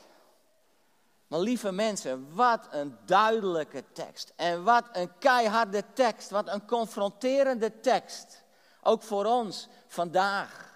Maar 1.27 1.39
lieve 1.39 1.71
mensen, 1.71 2.35
wat 2.35 2.67
een 2.71 2.97
duidelijke 3.05 3.83
tekst. 3.93 4.33
En 4.35 4.63
wat 4.63 4.83
een 4.91 5.17
keiharde 5.17 5.83
tekst. 5.93 6.29
Wat 6.29 6.47
een 6.47 6.65
confronterende 6.65 7.79
tekst. 7.79 8.43
Ook 8.81 9.03
voor 9.03 9.25
ons 9.25 9.67
vandaag. 9.87 10.75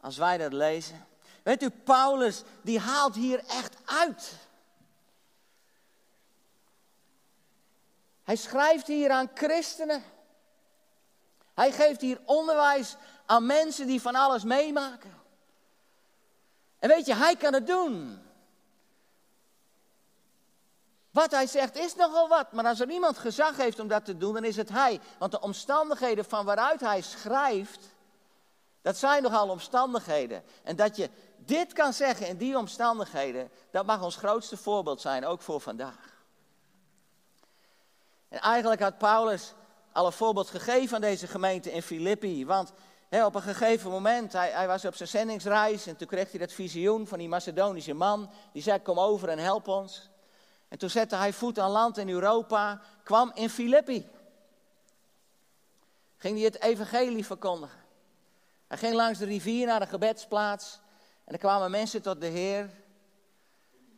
Als 0.00 0.16
wij 0.16 0.38
dat 0.38 0.52
lezen. 0.52 1.06
Weet 1.42 1.62
u, 1.62 1.70
Paulus, 1.70 2.42
die 2.62 2.78
haalt 2.78 3.14
hier 3.14 3.44
echt 3.46 3.76
uit. 3.84 4.32
Hij 8.22 8.36
schrijft 8.36 8.86
hier 8.86 9.10
aan 9.10 9.30
christenen. 9.34 10.02
Hij 11.54 11.72
geeft 11.72 12.00
hier 12.00 12.20
onderwijs 12.24 12.96
aan 13.26 13.46
mensen 13.46 13.86
die 13.86 14.00
van 14.00 14.14
alles 14.14 14.44
meemaken. 14.44 15.17
En 16.78 16.88
weet 16.88 17.06
je, 17.06 17.14
hij 17.14 17.36
kan 17.36 17.52
het 17.52 17.66
doen. 17.66 18.22
Wat 21.10 21.30
hij 21.30 21.46
zegt 21.46 21.76
is 21.76 21.94
nogal 21.94 22.28
wat, 22.28 22.52
maar 22.52 22.66
als 22.66 22.80
er 22.80 22.90
iemand 22.90 23.18
gezag 23.18 23.56
heeft 23.56 23.80
om 23.80 23.88
dat 23.88 24.04
te 24.04 24.16
doen, 24.16 24.34
dan 24.34 24.44
is 24.44 24.56
het 24.56 24.68
hij. 24.68 25.00
Want 25.18 25.32
de 25.32 25.40
omstandigheden 25.40 26.24
van 26.24 26.44
waaruit 26.44 26.80
hij 26.80 27.00
schrijft, 27.00 27.80
dat 28.82 28.96
zijn 28.96 29.22
nogal 29.22 29.48
omstandigheden. 29.48 30.44
En 30.62 30.76
dat 30.76 30.96
je 30.96 31.10
dit 31.36 31.72
kan 31.72 31.92
zeggen 31.92 32.26
in 32.26 32.36
die 32.36 32.58
omstandigheden, 32.58 33.50
dat 33.70 33.86
mag 33.86 34.02
ons 34.02 34.16
grootste 34.16 34.56
voorbeeld 34.56 35.00
zijn, 35.00 35.26
ook 35.26 35.42
voor 35.42 35.60
vandaag. 35.60 36.16
En 38.28 38.40
eigenlijk 38.40 38.80
had 38.80 38.98
Paulus 38.98 39.54
al 39.92 40.06
een 40.06 40.12
voorbeeld 40.12 40.50
gegeven 40.50 40.94
aan 40.94 41.00
deze 41.00 41.26
gemeente 41.26 41.72
in 41.72 41.82
Filippi. 41.82 42.46
Want 42.46 42.72
op 43.10 43.34
een 43.34 43.42
gegeven 43.42 43.90
moment, 43.90 44.32
hij, 44.32 44.50
hij, 44.50 44.66
was 44.66 44.84
op 44.84 44.94
zijn 44.94 45.08
zendingsreis 45.08 45.86
en 45.86 45.96
toen 45.96 46.06
kreeg 46.06 46.30
hij 46.30 46.40
dat 46.40 46.52
visioen 46.52 47.06
van 47.06 47.18
die 47.18 47.28
Macedonische 47.28 47.94
man. 47.94 48.30
Die 48.52 48.62
zei, 48.62 48.82
kom 48.82 48.98
over 48.98 49.28
en 49.28 49.38
help 49.38 49.68
ons. 49.68 50.10
En 50.68 50.78
toen 50.78 50.90
zette 50.90 51.16
hij 51.16 51.32
voet 51.32 51.58
aan 51.58 51.70
land 51.70 51.98
in 51.98 52.08
Europa, 52.08 52.80
kwam 53.02 53.30
in 53.34 53.50
Filippi. 53.50 54.08
Ging 56.16 56.36
hij 56.36 56.44
het 56.44 56.62
evangelie 56.62 57.26
verkondigen. 57.26 57.80
Hij 58.66 58.78
ging 58.78 58.94
langs 58.94 59.18
de 59.18 59.24
rivier 59.24 59.66
naar 59.66 59.80
de 59.80 59.86
gebedsplaats 59.86 60.80
en 61.24 61.32
er 61.32 61.38
kwamen 61.38 61.70
mensen 61.70 62.02
tot 62.02 62.20
de 62.20 62.26
Heer. 62.26 62.70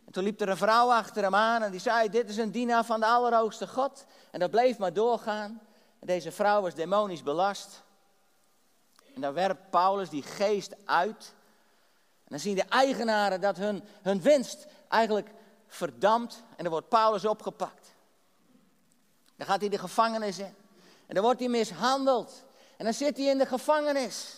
En 0.07 0.13
toen 0.13 0.25
liep 0.25 0.41
er 0.41 0.49
een 0.49 0.57
vrouw 0.57 0.93
achter 0.93 1.23
hem 1.23 1.35
aan 1.35 1.63
en 1.63 1.71
die 1.71 1.81
zei, 1.81 2.09
dit 2.09 2.29
is 2.29 2.37
een 2.37 2.51
dienaar 2.51 2.85
van 2.85 3.01
de 3.01 3.07
Allerhoogste 3.07 3.67
God. 3.67 4.05
En 4.31 4.41
dat 4.41 4.51
bleef 4.51 4.79
maar 4.79 4.93
doorgaan. 4.93 5.61
Deze 6.01 6.33
vrouw 6.33 6.63
was 6.63 6.75
demonisch 6.75 7.23
belast. 7.23 7.83
En 9.21 9.27
dan 9.27 9.35
werpt 9.35 9.71
Paulus 9.71 10.09
die 10.09 10.23
geest 10.23 10.75
uit. 10.85 11.35
En 12.19 12.29
dan 12.29 12.39
zien 12.39 12.55
de 12.55 12.65
eigenaren 12.69 13.41
dat 13.41 13.57
hun, 13.57 13.85
hun 14.03 14.23
winst 14.23 14.67
eigenlijk 14.89 15.29
verdampt. 15.67 16.43
En 16.57 16.63
dan 16.65 16.73
wordt 16.73 16.89
Paulus 16.89 17.25
opgepakt. 17.25 17.95
Dan 19.37 19.47
gaat 19.47 19.61
hij 19.61 19.69
de 19.69 19.79
gevangenis 19.79 20.39
in. 20.39 20.55
En 21.07 21.15
dan 21.15 21.23
wordt 21.23 21.41
hij 21.41 21.49
mishandeld. 21.49 22.45
En 22.77 22.85
dan 22.85 22.95
zit 22.95 23.17
hij 23.17 23.27
in 23.27 23.39
de 23.39 23.47
gevangenis. 23.47 24.37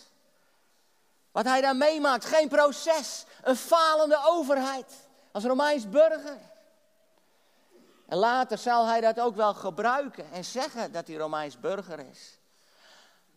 Wat 1.31 1.45
hij 1.45 1.61
daar 1.61 1.75
meemaakt, 1.75 2.25
geen 2.25 2.47
proces. 2.47 3.25
Een 3.41 3.55
falende 3.55 4.19
overheid. 4.25 4.93
Als 5.31 5.43
Romeins 5.43 5.89
burger. 5.89 6.37
En 8.07 8.17
later 8.17 8.57
zal 8.57 8.85
hij 8.85 9.01
dat 9.01 9.19
ook 9.19 9.35
wel 9.35 9.53
gebruiken 9.53 10.31
en 10.31 10.45
zeggen 10.45 10.91
dat 10.91 11.07
hij 11.07 11.15
Romeins 11.15 11.59
burger 11.59 11.99
is. 11.99 12.41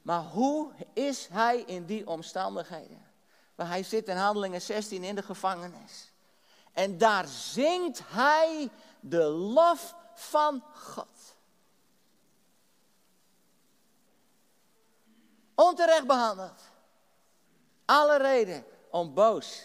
Maar 0.07 0.23
hoe 0.23 0.73
is 0.93 1.29
hij 1.29 1.61
in 1.61 1.85
die 1.85 2.07
omstandigheden? 2.07 3.05
Waar 3.55 3.69
hij 3.69 3.83
zit 3.83 4.09
in 4.09 4.17
Handelingen 4.17 4.63
16 4.63 5.05
in 5.05 5.15
de 5.15 5.23
gevangenis. 5.23 6.13
En 6.73 6.99
daar 6.99 7.27
zingt 7.27 8.01
hij 8.05 8.71
de 9.01 9.25
lof 9.25 9.95
van 10.15 10.63
God. 10.73 11.37
Onterecht 15.55 16.07
behandeld. 16.07 16.63
Alle 17.85 18.19
reden 18.19 18.65
om 18.91 19.15
boos 19.15 19.63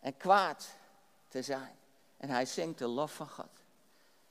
en 0.00 0.16
kwaad 0.16 0.68
te 1.28 1.42
zijn. 1.42 1.76
En 2.16 2.28
hij 2.28 2.46
zingt 2.46 2.78
de 2.78 2.86
lof 2.86 3.14
van 3.14 3.28
God. 3.28 3.62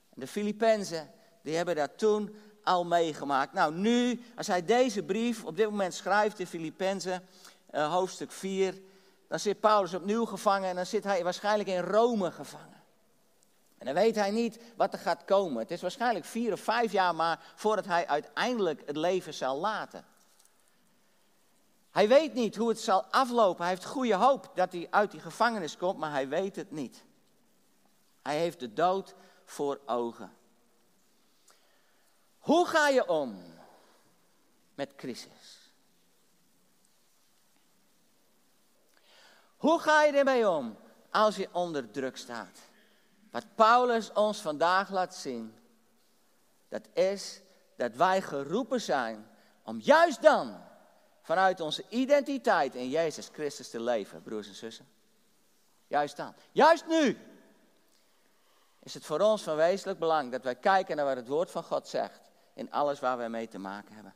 En 0.10 0.20
de 0.20 0.28
Filippenzen, 0.28 1.12
die 1.42 1.56
hebben 1.56 1.76
dat 1.76 1.98
toen 1.98 2.49
al 2.64 2.86
meegemaakt. 2.86 3.54
Nou, 3.54 3.74
nu, 3.74 4.22
als 4.36 4.48
hij 4.48 4.66
deze 4.66 5.04
brief 5.04 5.46
op 5.46 5.56
dit 5.56 5.70
moment 5.70 5.94
schrijft 5.94 6.40
in 6.40 6.48
Filippenzen, 6.48 7.28
uh, 7.72 7.94
hoofdstuk 7.94 8.32
4, 8.32 8.82
dan 9.28 9.40
zit 9.40 9.60
Paulus 9.60 9.94
opnieuw 9.94 10.26
gevangen 10.26 10.70
en 10.70 10.76
dan 10.76 10.86
zit 10.86 11.04
hij 11.04 11.24
waarschijnlijk 11.24 11.70
in 11.70 11.82
Rome 11.82 12.32
gevangen. 12.32 12.84
En 13.78 13.86
dan 13.86 13.94
weet 13.94 14.16
hij 14.16 14.32
niet 14.32 14.60
wat 14.76 14.94
er 14.94 15.00
gaat 15.00 15.26
komen. 15.26 15.60
Het 15.60 15.72
is 15.72 15.82
waarschijnlijk 15.82 16.26
vier 16.26 16.54
of 16.54 16.60
vijf 16.60 16.92
jaar 16.92 17.16
maar 17.16 17.40
voordat 17.56 17.86
hij 17.86 18.08
uiteindelijk 18.08 18.82
het 18.86 18.96
leven 18.96 19.34
zal 19.34 19.58
laten. 19.58 20.06
Hij 21.92 22.08
weet 22.08 22.34
niet 22.34 22.56
hoe 22.56 22.70
het 22.70 22.80
zal 22.80 23.04
aflopen. 23.04 23.62
Hij 23.62 23.74
heeft 23.74 23.86
goede 23.86 24.16
hoop 24.16 24.52
dat 24.56 24.72
hij 24.72 24.88
uit 24.90 25.12
die 25.12 25.20
gevangenis 25.20 25.78
komt, 25.78 25.98
maar 25.98 26.12
hij 26.12 26.28
weet 26.28 26.56
het 26.56 26.72
niet. 26.72 27.04
Hij 28.22 28.38
heeft 28.38 28.60
de 28.60 28.74
dood 28.74 29.16
voor 29.46 29.80
ogen. 29.86 30.32
Hoe 32.40 32.68
ga 32.68 32.88
je 32.88 33.08
om 33.08 33.44
met 34.76 34.96
crisis? 34.96 35.72
Hoe 39.58 39.80
ga 39.80 40.04
je 40.04 40.12
ermee 40.12 40.50
om 40.50 40.78
als 41.12 41.36
je 41.36 41.50
onder 41.52 41.92
druk 41.92 42.18
staat? 42.18 42.60
Wat 43.32 43.56
Paulus 43.56 44.14
ons 44.14 44.42
vandaag 44.42 44.90
laat 44.90 45.16
zien, 45.16 45.56
dat 46.68 46.88
is 46.94 47.42
dat 47.76 47.96
wij 47.96 48.22
geroepen 48.22 48.82
zijn 48.82 49.30
om 49.64 49.80
juist 49.80 50.22
dan 50.22 50.62
vanuit 51.22 51.60
onze 51.60 51.84
identiteit 51.90 52.76
in 52.76 52.90
Jezus 52.90 53.30
Christus 53.34 53.70
te 53.70 53.82
leven, 53.82 54.22
broers 54.22 54.48
en 54.48 54.56
zussen. 54.56 54.88
Juist 55.88 56.18
dan. 56.18 56.34
Juist 56.52 56.86
nu 56.88 57.18
is 58.80 58.94
het 58.94 59.06
voor 59.06 59.20
ons 59.20 59.44
van 59.44 59.56
wezenlijk 59.56 60.00
belang 60.00 60.32
dat 60.32 60.44
wij 60.44 60.56
kijken 60.56 60.96
naar 60.96 61.06
wat 61.06 61.16
het 61.16 61.28
woord 61.28 61.52
van 61.52 61.64
God 61.64 61.88
zegt 61.88 62.29
in 62.60 62.72
alles 62.72 63.00
waar 63.00 63.18
wij 63.18 63.30
mee 63.30 63.48
te 63.48 63.58
maken 63.60 63.94
hebben. 63.94 64.14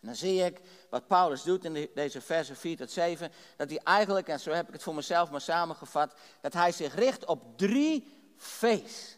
En 0.00 0.06
dan 0.10 0.14
zie 0.14 0.44
ik 0.44 0.60
wat 0.90 1.06
Paulus 1.06 1.42
doet 1.42 1.64
in 1.64 1.90
deze 1.94 2.20
versen 2.20 2.56
4 2.56 2.76
tot 2.76 2.90
7, 2.90 3.32
dat 3.56 3.70
hij 3.70 3.78
eigenlijk, 3.78 4.28
en 4.28 4.40
zo 4.40 4.50
heb 4.50 4.66
ik 4.66 4.72
het 4.72 4.82
voor 4.82 4.94
mezelf 4.94 5.30
maar 5.30 5.40
samengevat, 5.40 6.14
dat 6.40 6.52
hij 6.52 6.72
zich 6.72 6.94
richt 6.94 7.24
op 7.24 7.58
drie 7.58 8.12
V's. 8.36 9.16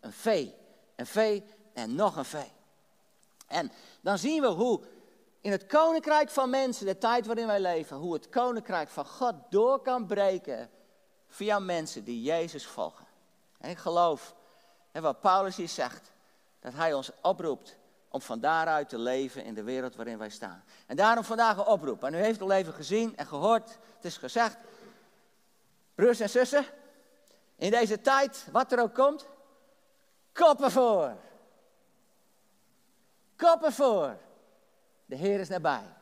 Een 0.00 0.12
V, 0.12 0.46
een 0.96 1.06
V 1.06 1.40
en 1.72 1.94
nog 1.94 2.16
een 2.16 2.24
V. 2.24 2.36
En 3.46 3.72
dan 4.00 4.18
zien 4.18 4.40
we 4.40 4.46
hoe 4.46 4.80
in 5.40 5.50
het 5.50 5.66
koninkrijk 5.66 6.30
van 6.30 6.50
mensen, 6.50 6.86
de 6.86 6.98
tijd 6.98 7.26
waarin 7.26 7.46
wij 7.46 7.60
leven, 7.60 7.96
hoe 7.96 8.12
het 8.12 8.28
koninkrijk 8.28 8.88
van 8.88 9.06
God 9.06 9.34
door 9.50 9.80
kan 9.80 10.06
breken 10.06 10.70
via 11.28 11.58
mensen 11.58 12.04
die 12.04 12.22
Jezus 12.22 12.66
volgen. 12.66 13.06
En 13.58 13.70
ik 13.70 13.78
geloof, 13.78 14.34
en 14.92 15.02
wat 15.02 15.20
Paulus 15.20 15.56
hier 15.56 15.68
zegt, 15.68 16.10
dat 16.60 16.72
hij 16.74 16.94
ons 16.94 17.10
oproept 17.22 17.76
om 18.08 18.20
van 18.20 18.40
daaruit 18.40 18.88
te 18.88 18.98
leven 18.98 19.44
in 19.44 19.54
de 19.54 19.62
wereld 19.62 19.96
waarin 19.96 20.18
wij 20.18 20.30
staan. 20.30 20.64
En 20.86 20.96
daarom 20.96 21.24
vandaag 21.24 21.56
een 21.56 21.66
oproep. 21.66 22.04
En 22.04 22.14
u 22.14 22.16
heeft 22.16 22.40
al 22.40 22.52
even 22.52 22.72
gezien 22.72 23.16
en 23.16 23.26
gehoord, 23.26 23.68
het 23.68 24.04
is 24.04 24.16
gezegd, 24.16 24.56
broers 25.94 26.20
en 26.20 26.30
zussen, 26.30 26.64
in 27.56 27.70
deze 27.70 28.00
tijd, 28.00 28.46
wat 28.52 28.72
er 28.72 28.80
ook 28.80 28.94
komt, 28.94 29.26
koppen 30.32 30.70
voor. 30.70 31.16
Koppen 33.36 33.72
voor. 33.72 34.16
De 35.06 35.16
Heer 35.16 35.40
is 35.40 35.48
nabij. 35.48 35.96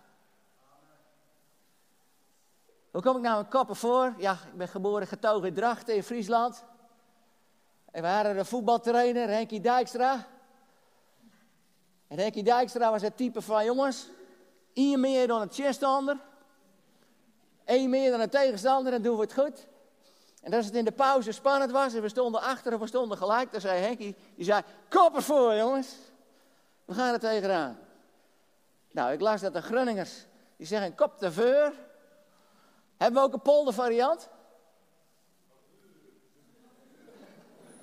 Hoe 2.90 3.02
kom 3.02 3.16
ik 3.16 3.22
nou 3.22 3.38
een 3.38 3.48
koppen 3.48 3.76
voor? 3.76 4.14
Ja, 4.18 4.32
ik 4.32 4.56
ben 4.56 4.68
geboren 4.68 5.06
getogen 5.06 5.48
in 5.48 5.54
Drachten 5.54 5.94
in 5.94 6.02
Friesland. 6.02 6.64
En 7.90 8.02
we 8.02 8.08
hadden 8.08 8.38
een 8.38 8.46
voetbaltrainer, 8.46 9.28
Henkie 9.28 9.60
Dijkstra. 9.60 10.26
En 12.08 12.18
Henkie 12.18 12.42
Dijkstra 12.42 12.90
was 12.90 13.02
het 13.02 13.16
type 13.16 13.42
van, 13.42 13.64
jongens, 13.64 14.08
één 14.72 15.00
meer 15.00 15.26
dan 15.26 15.40
een 15.40 15.48
tegenstander. 15.48 16.20
één 17.64 17.90
meer 17.90 18.10
dan 18.10 18.20
een 18.20 18.30
tegenstander, 18.30 18.92
dan 18.92 19.02
doen 19.02 19.16
we 19.16 19.22
het 19.22 19.32
goed. 19.32 19.66
En 20.42 20.54
als 20.54 20.66
het 20.66 20.74
in 20.74 20.84
de 20.84 20.92
pauze 20.92 21.32
spannend 21.32 21.70
was 21.70 21.94
en 21.94 22.02
we 22.02 22.08
stonden 22.08 22.40
achter 22.40 22.74
of 22.74 22.80
we 22.80 22.86
stonden 22.86 23.18
gelijk, 23.18 23.52
dan 23.52 23.60
zei 23.60 23.80
Henkie, 23.80 24.16
die 24.34 24.44
zei, 24.44 24.62
koppen 24.88 25.22
voor 25.22 25.54
jongens. 25.54 25.94
We 26.84 26.94
gaan 26.94 27.12
er 27.12 27.20
tegenaan. 27.20 27.78
Nou, 28.90 29.12
ik 29.12 29.20
las 29.20 29.40
dat 29.40 29.52
de 29.52 29.62
Grunningers, 29.62 30.26
die 30.56 30.66
zeggen 30.66 30.94
kop 30.94 31.18
de 31.18 31.32
veur. 31.32 31.72
Hebben 32.96 33.20
we 33.20 33.26
ook 33.26 33.34
een 33.34 33.42
poldervariant? 33.42 34.28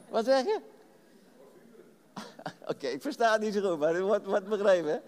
Wat 0.09 0.25
zeg 0.25 0.45
je? 0.45 0.61
Oké, 2.71 2.87
ik 2.87 3.01
versta 3.01 3.31
het 3.31 3.41
niet 3.41 3.53
zo 3.53 3.69
goed, 3.69 3.79
maar 3.79 3.93
het 3.93 4.25
wordt, 4.25 4.47
begrepen. 4.47 5.01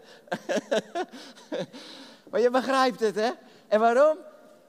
maar 2.30 2.42
je 2.42 2.50
begrijpt 2.50 3.00
het, 3.00 3.16
hè? 3.16 3.32
En 3.68 3.80
waarom? 3.80 4.18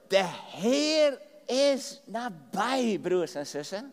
De 0.06 0.25
Heer 0.50 1.20
is 1.46 2.00
nabij, 2.04 2.99
broers 3.02 3.35
en 3.35 3.46
zussen. 3.46 3.92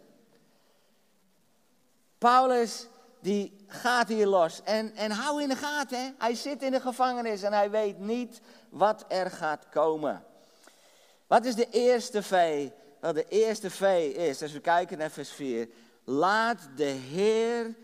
Paulus, 2.18 2.88
die 3.22 3.66
gaat 3.68 4.08
hier 4.08 4.28
los. 4.28 4.62
En, 4.64 4.96
en 4.96 5.12
hou 5.12 5.42
in 5.42 5.50
de 5.50 5.56
gaten, 5.56 6.04
hè? 6.04 6.12
hij 6.18 6.36
zit 6.36 6.62
in 6.62 6.72
de 6.72 6.80
gevangenis 6.80 7.44
en 7.44 7.54
hij 7.54 7.70
weet 7.70 8.00
niet 8.00 8.42
wat 8.70 9.06
er 9.08 9.32
gaat 9.32 9.70
komen. 9.70 10.24
Wat 11.28 11.46
is 11.46 11.56
de 11.56 11.70
eerste 11.70 12.24
V? 12.24 12.70
Wel, 13.00 13.14
de 13.14 13.28
eerste 13.28 13.70
V 13.70 14.14
is, 14.16 14.42
als 14.42 14.52
we 14.52 14.60
kijken 14.60 14.98
naar 14.98 15.12
vers 15.12 15.32
4, 15.32 15.70
laat 16.04 16.60
de 16.76 16.84
Heer 16.84 17.76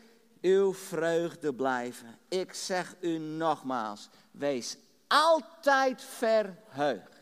uw 0.41 0.74
vreugde 0.74 1.53
blijven. 1.53 2.19
Ik 2.27 2.53
zeg 2.53 2.96
u 3.00 3.17
nogmaals, 3.17 4.10
wees 4.31 4.77
altijd 5.08 6.01
verheugd. 6.01 7.17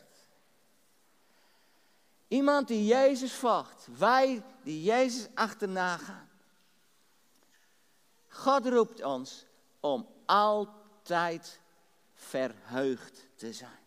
Iemand 2.28 2.68
die 2.68 2.86
Jezus 2.86 3.32
volgt, 3.32 3.86
wij 3.98 4.42
die 4.62 4.82
Jezus 4.82 5.26
achterna 5.34 5.96
gaan. 5.96 6.28
God 8.28 8.66
roept 8.66 9.02
ons 9.02 9.44
om 9.80 10.08
altijd 10.26 11.60
verheugd 12.14 13.26
te 13.34 13.52
zijn. 13.52 13.86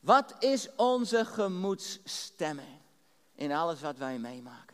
Wat 0.00 0.34
is 0.38 0.68
onze 0.76 1.24
gemoedsstemming 1.24 2.80
in 3.34 3.52
alles 3.52 3.80
wat 3.80 3.96
wij 3.96 4.18
meemaken? 4.18 4.65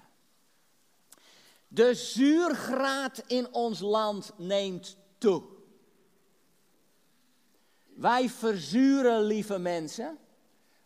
De 1.75 1.95
zuurgraad 1.95 3.23
in 3.27 3.53
ons 3.53 3.81
land 3.81 4.33
neemt 4.37 4.97
toe. 5.19 5.43
Wij 7.95 8.29
verzuren, 8.29 9.23
lieve 9.23 9.59
mensen. 9.59 10.19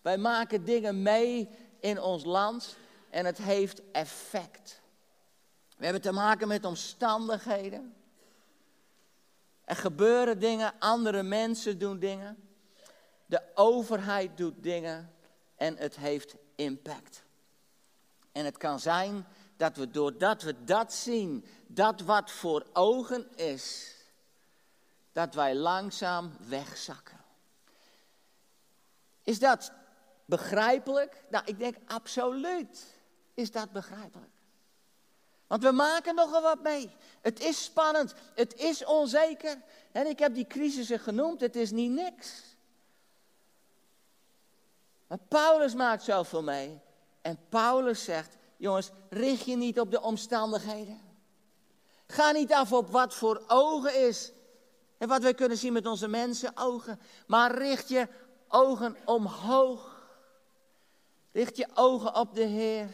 Wij 0.02 0.18
maken 0.18 0.64
dingen 0.64 1.02
mee 1.02 1.48
in 1.80 2.00
ons 2.00 2.24
land 2.24 2.76
en 3.10 3.24
het 3.24 3.38
heeft 3.38 3.82
effect. 3.92 4.80
We 5.76 5.84
hebben 5.84 6.02
te 6.02 6.12
maken 6.12 6.48
met 6.48 6.64
omstandigheden. 6.64 7.94
Er 9.64 9.76
gebeuren 9.76 10.38
dingen, 10.38 10.74
andere 10.78 11.22
mensen 11.22 11.78
doen 11.78 11.98
dingen. 11.98 12.48
De 13.26 13.42
overheid 13.54 14.36
doet 14.36 14.62
dingen 14.62 15.14
en 15.56 15.76
het 15.76 15.96
heeft 15.96 16.34
impact. 16.54 17.22
En 18.32 18.44
het 18.44 18.56
kan 18.56 18.80
zijn 18.80 19.26
dat 19.56 19.76
we 19.76 19.90
doordat 19.90 20.42
we 20.42 20.64
dat 20.64 20.92
zien, 20.92 21.44
dat 21.66 22.00
wat 22.00 22.30
voor 22.30 22.66
ogen 22.72 23.36
is, 23.36 23.94
dat 25.12 25.34
wij 25.34 25.54
langzaam 25.54 26.36
wegzakken. 26.48 27.25
Is 29.22 29.38
dat 29.38 29.72
begrijpelijk? 30.25 31.22
Nou, 31.30 31.44
ik 31.44 31.58
denk 31.58 31.76
absoluut 31.86 32.94
is 33.36 33.50
dat 33.50 33.72
begrijpelijk. 33.72 34.34
Want 35.46 35.62
we 35.62 35.70
maken 35.70 36.14
nogal 36.14 36.42
wat 36.42 36.62
mee. 36.62 36.90
Het 37.20 37.40
is 37.40 37.64
spannend, 37.64 38.14
het 38.34 38.54
is 38.54 38.84
onzeker. 38.84 39.62
En 39.92 40.06
ik 40.06 40.18
heb 40.18 40.34
die 40.34 40.46
crisissen 40.46 40.98
genoemd, 40.98 41.40
het 41.40 41.56
is 41.56 41.70
niet 41.70 41.90
niks. 41.90 42.42
Maar 45.06 45.18
Paulus 45.28 45.75
maakt 45.75 46.02
zoveel 46.02 46.42
mee. 46.42 46.80
En 47.20 47.38
Paulus 47.48 48.04
zegt, 48.04 48.36
jongens, 48.56 48.90
richt 49.10 49.44
je 49.44 49.56
niet 49.56 49.80
op 49.80 49.90
de 49.90 50.02
omstandigheden. 50.02 51.00
Ga 52.06 52.30
niet 52.30 52.52
af 52.52 52.72
op 52.72 52.90
wat 52.90 53.14
voor 53.14 53.42
ogen 53.46 54.06
is. 54.08 54.32
En 54.98 55.08
wat 55.08 55.22
wij 55.22 55.34
kunnen 55.34 55.58
zien 55.58 55.72
met 55.72 55.86
onze 55.86 56.08
mensen 56.08 56.52
ogen. 56.54 57.00
Maar 57.26 57.58
richt 57.58 57.88
je 57.88 58.08
ogen 58.48 58.96
omhoog. 59.04 59.94
Richt 61.32 61.56
je 61.56 61.68
ogen 61.75 62.14
op 62.14 62.34
de 62.34 62.44
Heer. 62.44 62.88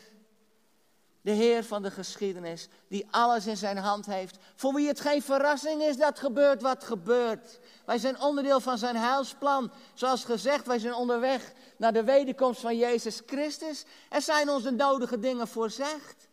De 1.21 1.31
Heer 1.31 1.64
van 1.64 1.83
de 1.83 1.90
geschiedenis, 1.90 2.69
die 2.88 3.07
alles 3.11 3.47
in 3.47 3.57
zijn 3.57 3.76
hand 3.76 4.07
heeft. 4.07 4.37
Voor 4.54 4.75
wie 4.75 4.88
het 4.88 5.00
geen 5.00 5.23
verrassing 5.23 5.83
is 5.83 5.97
dat 5.97 6.19
gebeurt 6.19 6.62
wat 6.62 6.85
gebeurt. 6.85 7.59
Wij 7.87 7.99
zijn 7.99 8.21
onderdeel 8.21 8.61
van 8.61 8.78
zijn 8.78 8.97
heilsplan. 8.97 9.73
Zoals 9.95 10.25
gezegd, 10.25 10.66
wij 10.66 10.78
zijn 10.78 10.95
onderweg 10.95 11.52
naar 11.83 11.93
de 11.93 12.05
wederkomst 12.05 12.61
van 12.61 12.77
Jezus 12.77 13.23
Christus. 13.27 13.85
Er 14.09 14.23
zijn 14.23 14.49
ons 14.49 14.71
nodige 14.71 15.19
dingen 15.19 15.49
voorzegd. 15.49 16.29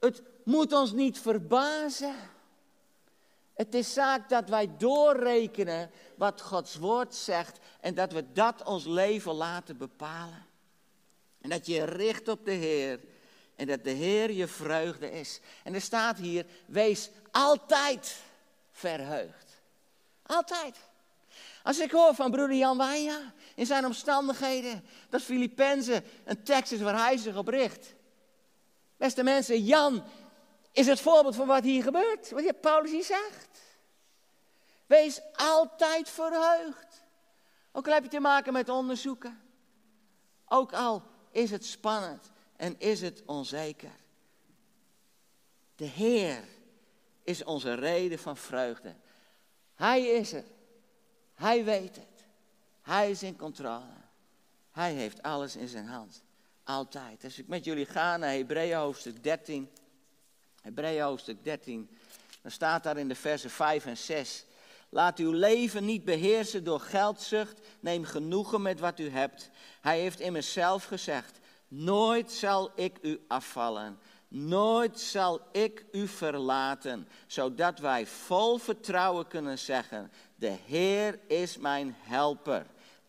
Het 0.00 0.22
moet 0.44 0.72
ons 0.72 0.92
niet 0.92 1.18
verbazen. 1.18 2.14
Het 3.54 3.74
is 3.74 3.92
zaak 3.92 4.28
dat 4.28 4.48
wij 4.48 4.76
doorrekenen 4.78 5.90
wat 6.16 6.40
Gods 6.40 6.76
woord 6.76 7.14
zegt 7.14 7.58
en 7.80 7.94
dat 7.94 8.12
we 8.12 8.32
dat 8.32 8.62
ons 8.62 8.84
leven 8.84 9.34
laten 9.34 9.76
bepalen. 9.76 10.46
En 11.40 11.50
dat 11.50 11.66
je 11.66 11.84
richt 11.84 12.28
op 12.28 12.44
de 12.44 12.52
Heer 12.52 13.00
en 13.56 13.66
dat 13.66 13.84
de 13.84 13.90
Heer 13.90 14.32
je 14.32 14.46
vreugde 14.46 15.10
is. 15.10 15.40
En 15.64 15.74
er 15.74 15.80
staat 15.80 16.18
hier, 16.18 16.46
wees 16.66 17.10
altijd 17.30 18.16
verheugd. 18.72 19.62
Altijd. 20.26 20.76
Als 21.62 21.78
ik 21.78 21.90
hoor 21.90 22.14
van 22.14 22.30
broeder 22.30 22.56
Jan 22.56 22.78
Wijja 22.78 23.32
in 23.54 23.66
zijn 23.66 23.84
omstandigheden, 23.84 24.84
dat 25.08 25.22
Filippenzen 25.22 26.04
een 26.24 26.42
tekst 26.42 26.72
is 26.72 26.80
waar 26.80 26.98
hij 26.98 27.16
zich 27.16 27.36
op 27.36 27.48
richt. 27.48 27.94
Beste 28.96 29.22
mensen, 29.22 29.64
Jan 29.64 30.04
is 30.72 30.86
het 30.86 31.00
voorbeeld 31.00 31.34
van 31.34 31.46
wat 31.46 31.62
hier 31.62 31.82
gebeurt, 31.82 32.30
wat 32.30 32.60
Paulus 32.60 32.90
hier 32.90 33.04
zegt. 33.04 33.60
Wees 34.86 35.20
altijd 35.36 36.08
verheugd. 36.08 37.02
Ook 37.72 37.86
al 37.86 37.92
heb 37.92 38.02
je 38.02 38.08
te 38.08 38.20
maken 38.20 38.52
met 38.52 38.68
onderzoeken. 38.68 39.40
Ook 40.48 40.72
al 40.72 41.02
is 41.30 41.50
het 41.50 41.64
spannend 41.64 42.30
en 42.56 42.78
is 42.78 43.00
het 43.00 43.22
onzeker. 43.26 43.96
De 45.76 45.84
Heer 45.84 46.44
is 47.22 47.44
onze 47.44 47.74
reden 47.74 48.18
van 48.18 48.36
vreugde. 48.36 48.94
Hij 49.74 50.06
is 50.06 50.32
er. 50.32 50.44
Hij 51.34 51.64
weet 51.64 51.96
het. 51.96 52.13
Hij 52.84 53.10
is 53.10 53.22
in 53.22 53.36
controle. 53.36 54.02
Hij 54.70 54.92
heeft 54.92 55.22
alles 55.22 55.56
in 55.56 55.68
zijn 55.68 55.86
hand. 55.86 56.22
Altijd. 56.64 57.24
Als 57.24 57.38
ik 57.38 57.48
met 57.48 57.64
jullie 57.64 57.86
ga 57.86 58.16
naar 58.16 58.30
Hebreeën 58.30 58.76
hoofdstuk 58.76 59.22
13. 59.22 59.70
Hebreeën 60.60 61.02
hoofdstuk 61.02 61.44
13. 61.44 61.90
Dan 62.42 62.50
staat 62.50 62.82
daar 62.82 62.96
in 62.96 63.08
de 63.08 63.14
versen 63.14 63.50
5 63.50 63.86
en 63.86 63.96
6. 63.96 64.44
Laat 64.88 65.18
uw 65.18 65.32
leven 65.32 65.84
niet 65.84 66.04
beheersen 66.04 66.64
door 66.64 66.80
geldzucht. 66.80 67.60
Neem 67.80 68.04
genoegen 68.04 68.62
met 68.62 68.80
wat 68.80 68.98
u 68.98 69.08
hebt. 69.08 69.50
Hij 69.80 70.00
heeft 70.00 70.20
immers 70.20 70.52
zelf 70.52 70.84
gezegd: 70.84 71.38
Nooit 71.68 72.32
zal 72.32 72.72
ik 72.74 72.98
u 73.02 73.20
afvallen. 73.28 73.98
Nooit 74.28 75.00
zal 75.00 75.40
ik 75.52 75.84
u 75.92 76.08
verlaten. 76.08 77.08
Zodat 77.26 77.78
wij 77.78 78.06
vol 78.06 78.58
vertrouwen 78.58 79.28
kunnen 79.28 79.58
zeggen: 79.58 80.12
De 80.34 80.56
Heer 80.66 81.20
is 81.26 81.56
mijn 81.56 81.96
helper. 81.98 82.66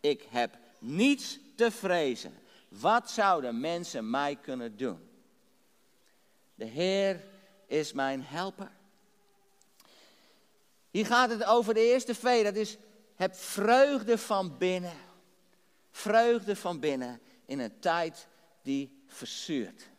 Ik 0.10 0.28
heb 0.30 0.58
niets 0.80 1.40
te 1.56 1.72
vrezen. 1.72 2.34
Wat 2.68 3.12
zouden 3.12 3.60
mensen 3.60 4.10
mij 4.10 4.36
kunnen 4.36 4.78
doen? 4.78 5.10
De 6.56 6.66
Heer 6.66 7.24
is 7.68 7.94
mijn 7.94 8.24
helper. 8.24 8.72
Hier 10.92 11.06
gaat 11.06 11.30
het 11.30 11.44
over 11.44 11.74
de 11.74 11.86
eerste 11.92 12.16
V, 12.16 12.44
dat 12.44 12.56
is 12.56 12.78
heb 13.16 13.36
vreugde 13.36 14.18
van 14.18 14.58
binnen. 14.58 14.98
Vreugde 15.92 16.56
van 16.56 16.80
binnen 16.80 17.22
in 17.46 17.60
een 17.60 17.80
tijd 17.80 18.28
die 18.62 19.04
verzuurt. 19.08 19.90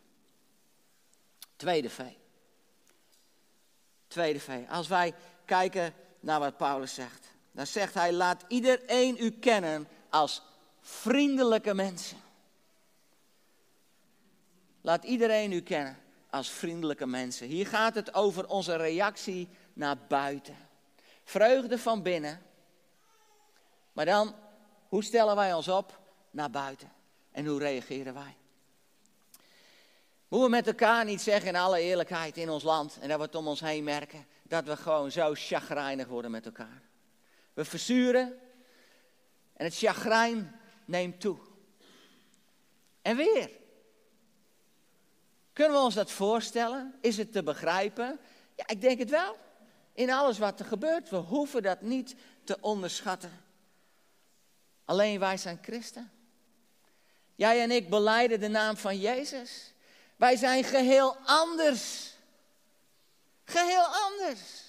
Tweede 1.56 1.90
V. 1.90 2.00
Tweede 4.06 4.40
V. 4.40 4.68
Als 4.68 4.88
wij 4.88 5.14
kijken 5.44 5.94
naar 6.20 6.40
wat 6.40 6.56
Paulus 6.56 6.94
zegt, 6.94 7.26
dan 7.52 7.66
zegt 7.66 7.94
hij: 7.94 8.12
laat 8.12 8.44
iedereen 8.48 9.16
u 9.18 9.30
kennen 9.30 9.88
als 10.10 10.42
vriendelijke 10.80 11.74
mensen. 11.74 12.18
Laat 14.80 15.04
iedereen 15.04 15.52
u 15.52 15.60
kennen 15.60 15.98
als 16.30 16.50
vriendelijke 16.50 17.06
mensen. 17.06 17.46
Hier 17.46 17.66
gaat 17.66 17.94
het 17.94 18.14
over 18.14 18.48
onze 18.48 18.76
reactie 18.76 19.48
naar 19.72 19.96
buiten. 20.08 20.56
Vreugde 21.24 21.78
van 21.78 22.02
binnen. 22.02 22.42
Maar 23.92 24.04
dan, 24.04 24.34
hoe 24.88 25.04
stellen 25.04 25.36
wij 25.36 25.54
ons 25.54 25.68
op 25.68 26.00
naar 26.30 26.50
buiten? 26.50 26.92
En 27.30 27.46
hoe 27.46 27.58
reageren 27.58 28.14
wij? 28.14 28.36
Moeten 30.28 30.50
we 30.50 30.56
met 30.56 30.66
elkaar 30.66 31.04
niet 31.04 31.20
zeggen 31.20 31.48
in 31.48 31.56
alle 31.56 31.80
eerlijkheid 31.80 32.36
in 32.36 32.50
ons 32.50 32.62
land 32.62 32.98
en 33.00 33.08
dat 33.08 33.18
we 33.18 33.24
het 33.24 33.34
om 33.34 33.48
ons 33.48 33.60
heen 33.60 33.84
merken, 33.84 34.26
dat 34.42 34.64
we 34.64 34.76
gewoon 34.76 35.10
zo 35.10 35.32
chagrijnig 35.34 36.06
worden 36.06 36.30
met 36.30 36.46
elkaar. 36.46 36.82
We 37.52 37.64
verzuren 37.64 38.38
en 39.56 39.64
het 39.64 39.76
chagrijn 39.76 40.60
neemt 40.84 41.20
toe. 41.20 41.38
En 43.02 43.16
weer. 43.16 43.50
Kunnen 45.52 45.76
we 45.76 45.84
ons 45.84 45.94
dat 45.94 46.10
voorstellen? 46.10 46.94
Is 47.00 47.16
het 47.16 47.32
te 47.32 47.42
begrijpen? 47.42 48.20
Ja, 48.56 48.66
ik 48.66 48.80
denk 48.80 48.98
het 48.98 49.10
wel. 49.10 49.36
In 49.92 50.10
alles 50.10 50.38
wat 50.38 50.60
er 50.60 50.66
gebeurt. 50.66 51.10
We 51.10 51.16
hoeven 51.16 51.62
dat 51.62 51.80
niet 51.80 52.14
te 52.44 52.58
onderschatten. 52.60 53.44
Alleen 54.84 55.18
wij 55.18 55.36
zijn 55.36 55.58
christen. 55.62 56.10
Jij 57.34 57.62
en 57.62 57.70
ik 57.70 57.90
beleiden 57.90 58.40
de 58.40 58.48
naam 58.48 58.76
van 58.76 58.98
Jezus. 58.98 59.74
Wij 60.16 60.36
zijn 60.36 60.64
geheel 60.64 61.16
anders. 61.16 62.14
Geheel 63.44 63.84
anders. 63.84 64.64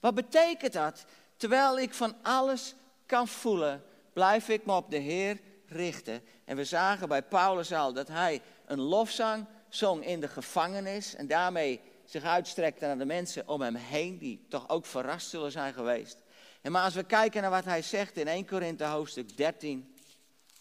Wat 0.00 0.14
betekent 0.14 0.72
dat? 0.72 1.04
Terwijl 1.36 1.78
ik 1.78 1.94
van 1.94 2.14
alles 2.22 2.74
kan 3.10 3.28
voelen, 3.28 3.84
blijf 4.12 4.48
ik 4.48 4.66
me 4.66 4.72
op 4.72 4.90
de 4.90 4.96
Heer 4.96 5.40
richten. 5.66 6.22
En 6.44 6.56
we 6.56 6.64
zagen 6.64 7.08
bij 7.08 7.22
Paulus 7.22 7.72
al 7.72 7.92
dat 7.92 8.08
hij 8.08 8.42
een 8.66 8.80
lofzang 8.80 9.46
zong 9.68 10.06
in 10.06 10.20
de 10.20 10.28
gevangenis 10.28 11.14
en 11.14 11.26
daarmee 11.26 11.80
zich 12.04 12.22
uitstrekte 12.22 12.86
naar 12.86 12.98
de 12.98 13.04
mensen 13.04 13.48
om 13.48 13.60
hem 13.60 13.74
heen, 13.74 14.18
die 14.18 14.46
toch 14.48 14.68
ook 14.68 14.86
verrast 14.86 15.28
zullen 15.28 15.52
zijn 15.52 15.74
geweest. 15.74 16.16
En 16.60 16.72
maar 16.72 16.84
als 16.84 16.94
we 16.94 17.02
kijken 17.02 17.42
naar 17.42 17.50
wat 17.50 17.64
hij 17.64 17.82
zegt 17.82 18.16
in 18.16 18.28
1 18.28 18.46
Korinthe 18.46 18.84
hoofdstuk 18.84 19.36
13, 19.36 19.94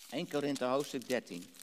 1 0.09 0.29
Korinthe 0.29 0.65
hoofdstuk 0.65 1.07
13. 1.07 1.53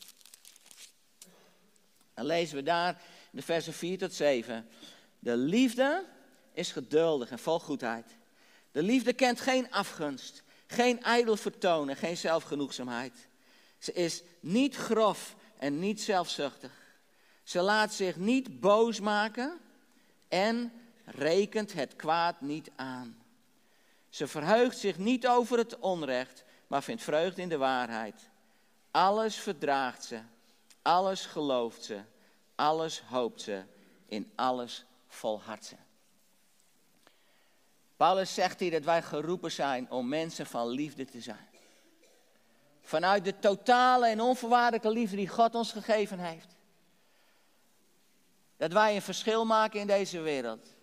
Dan 2.15 2.27
lezen 2.27 2.57
we 2.57 2.63
daar 2.63 3.03
de 3.31 3.43
versen 3.43 3.73
4 3.73 3.99
tot 3.99 4.15
7. 4.15 4.69
De 5.19 5.37
liefde 5.37 6.05
is 6.53 6.73
geduldig 6.73 7.31
en 7.31 7.39
vol 7.39 7.61
goedheid. 7.61 8.17
De 8.73 8.83
liefde 8.83 9.13
kent 9.13 9.41
geen 9.41 9.71
afgunst, 9.71 10.45
geen 10.67 11.03
ijdel 11.03 11.37
vertonen, 11.37 11.97
geen 11.97 12.17
zelfgenoegzaamheid. 12.17 13.29
Ze 13.79 13.93
is 13.93 14.23
niet 14.41 14.77
grof 14.77 15.37
en 15.59 15.79
niet 15.79 16.01
zelfzuchtig. 16.03 16.73
Ze 17.43 17.61
laat 17.61 17.95
zich 17.95 18.17
niet 18.17 18.61
boos 18.61 19.01
maken 19.01 19.61
en 20.29 20.73
rekent 21.05 21.73
het 21.73 21.97
kwaad 21.97 22.41
niet 22.41 22.71
aan. 22.77 23.23
Ze 24.09 24.27
verheugt 24.27 24.79
zich 24.79 24.99
niet 24.99 25.27
over 25.27 25.59
het 25.59 25.79
onrecht, 25.79 26.45
maar 26.67 26.83
vindt 26.83 27.03
vreugde 27.03 27.43
in 27.43 27.49
de 27.49 27.57
waarheid. 27.57 28.31
Alles 28.91 29.37
verdraagt 29.37 30.05
ze, 30.05 30.21
alles 30.83 31.27
gelooft 31.27 31.85
ze, 31.85 32.01
alles 32.55 33.01
hoopt 33.01 33.41
ze, 33.43 33.65
in 34.07 34.33
alles 34.35 34.85
volhardt 35.09 35.65
ze. 35.65 35.77
Paulus 37.97 38.35
zegt 38.35 38.61
hier 38.61 38.71
dat 38.71 38.85
wij 38.85 39.03
geroepen 39.03 39.53
zijn 39.53 39.91
om 39.91 40.09
mensen 40.09 40.47
van 40.47 40.69
liefde 40.69 41.05
te 41.05 41.21
zijn. 41.21 41.49
Vanuit 42.81 43.25
de 43.25 43.39
totale 43.39 44.07
en 44.07 44.21
onvoorwaardelijke 44.21 44.91
liefde 44.91 45.17
die 45.17 45.29
God 45.29 45.55
ons 45.55 45.73
gegeven 45.73 46.19
heeft. 46.19 46.57
Dat 48.57 48.73
wij 48.73 48.95
een 48.95 49.03
verschil 49.03 49.45
maken 49.45 49.81
in 49.81 49.87
deze 49.87 50.21
wereld. 50.21 50.75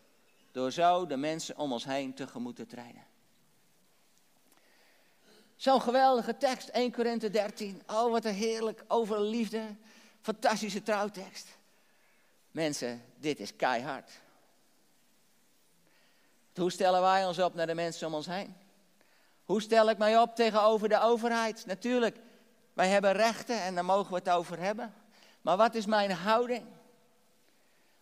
Door 0.52 0.72
zo 0.72 1.06
de 1.06 1.18
mensen 1.18 1.58
om 1.58 1.72
ons 1.72 1.86
heen 1.86 2.14
tegemoet 2.14 2.56
te 2.56 2.66
treden. 2.66 3.06
Zo'n 5.56 5.82
geweldige 5.82 6.38
tekst, 6.38 6.68
1 6.68 6.92
Korinthe 6.92 7.30
13. 7.30 7.82
Oh, 7.88 8.12
wat 8.12 8.26
een 8.26 8.34
heerlijk 8.34 8.84
over 8.88 9.22
liefde. 9.22 9.76
Fantastische 10.22 10.84
trouwtekst. 10.84 11.48
Mensen, 12.52 13.04
dit 13.16 13.40
is 13.40 13.56
keihard. 13.56 14.12
Hoe 16.56 16.72
stellen 16.72 17.02
wij 17.02 17.26
ons 17.26 17.40
op 17.40 17.54
naar 17.54 17.68
de 17.68 17.76
mensen 17.76 18.08
om 18.08 18.14
ons 18.14 18.26
heen? 18.26 18.56
Hoe 19.46 19.62
stel 19.62 19.90
ik 19.90 19.98
mij 19.98 20.18
op 20.18 20.36
tegenover 20.36 20.90
de 20.90 21.02
overheid? 21.02 21.66
Natuurlijk, 21.66 22.18
wij 22.74 22.88
hebben 22.88 23.12
rechten 23.12 23.62
en 23.62 23.76
daar 23.76 23.86
mogen 23.86 24.10
we 24.10 24.18
het 24.18 24.30
over 24.30 24.60
hebben. 24.60 24.94
Maar 25.42 25.58
wat 25.58 25.76
is 25.76 25.86
mijn 25.86 26.12
houding? 26.12 26.66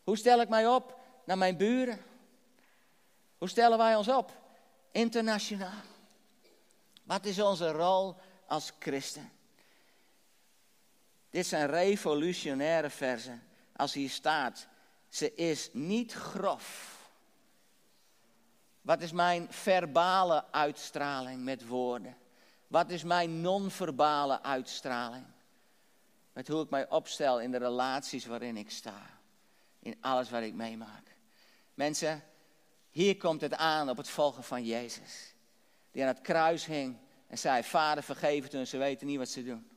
Hoe 0.03 0.17
stel 0.17 0.41
ik 0.41 0.49
mij 0.49 0.67
op 0.67 0.99
naar 1.25 1.37
mijn 1.37 1.57
buren? 1.57 1.99
Hoe 3.37 3.49
stellen 3.49 3.77
wij 3.77 3.95
ons 3.95 4.07
op? 4.07 4.31
Internationaal. 4.91 5.81
Wat 7.03 7.25
is 7.25 7.41
onze 7.41 7.71
rol 7.71 8.15
als 8.47 8.71
christen? 8.79 9.31
Dit 11.29 11.45
zijn 11.45 11.67
revolutionaire 11.67 12.89
versen. 12.89 13.43
Als 13.75 13.93
hier 13.93 14.09
staat, 14.09 14.67
ze 15.09 15.35
is 15.35 15.69
niet 15.73 16.13
grof. 16.13 17.00
Wat 18.81 19.01
is 19.01 19.11
mijn 19.11 19.47
verbale 19.53 20.51
uitstraling 20.51 21.43
met 21.43 21.67
woorden? 21.67 22.17
Wat 22.67 22.89
is 22.89 23.03
mijn 23.03 23.41
non-verbale 23.41 24.41
uitstraling? 24.41 25.25
Met 26.33 26.47
hoe 26.47 26.63
ik 26.63 26.69
mij 26.69 26.89
opstel 26.89 27.39
in 27.39 27.51
de 27.51 27.57
relaties 27.57 28.25
waarin 28.25 28.57
ik 28.57 28.71
sta. 28.71 29.19
In 29.79 29.97
alles 30.01 30.29
wat 30.29 30.41
ik 30.41 30.53
meemaak. 30.53 31.15
Mensen, 31.73 32.23
hier 32.89 33.17
komt 33.17 33.41
het 33.41 33.55
aan 33.55 33.89
op 33.89 33.97
het 33.97 34.09
volgen 34.09 34.43
van 34.43 34.65
Jezus. 34.65 35.33
Die 35.91 36.01
aan 36.01 36.07
het 36.07 36.21
kruis 36.21 36.65
hing 36.65 36.97
en 37.27 37.37
zei, 37.37 37.63
vader 37.63 38.03
vergeef 38.03 38.43
het 38.43 38.51
hun, 38.51 38.67
ze 38.67 38.77
weten 38.77 39.07
niet 39.07 39.17
wat 39.17 39.29
ze 39.29 39.43
doen. 39.43 39.69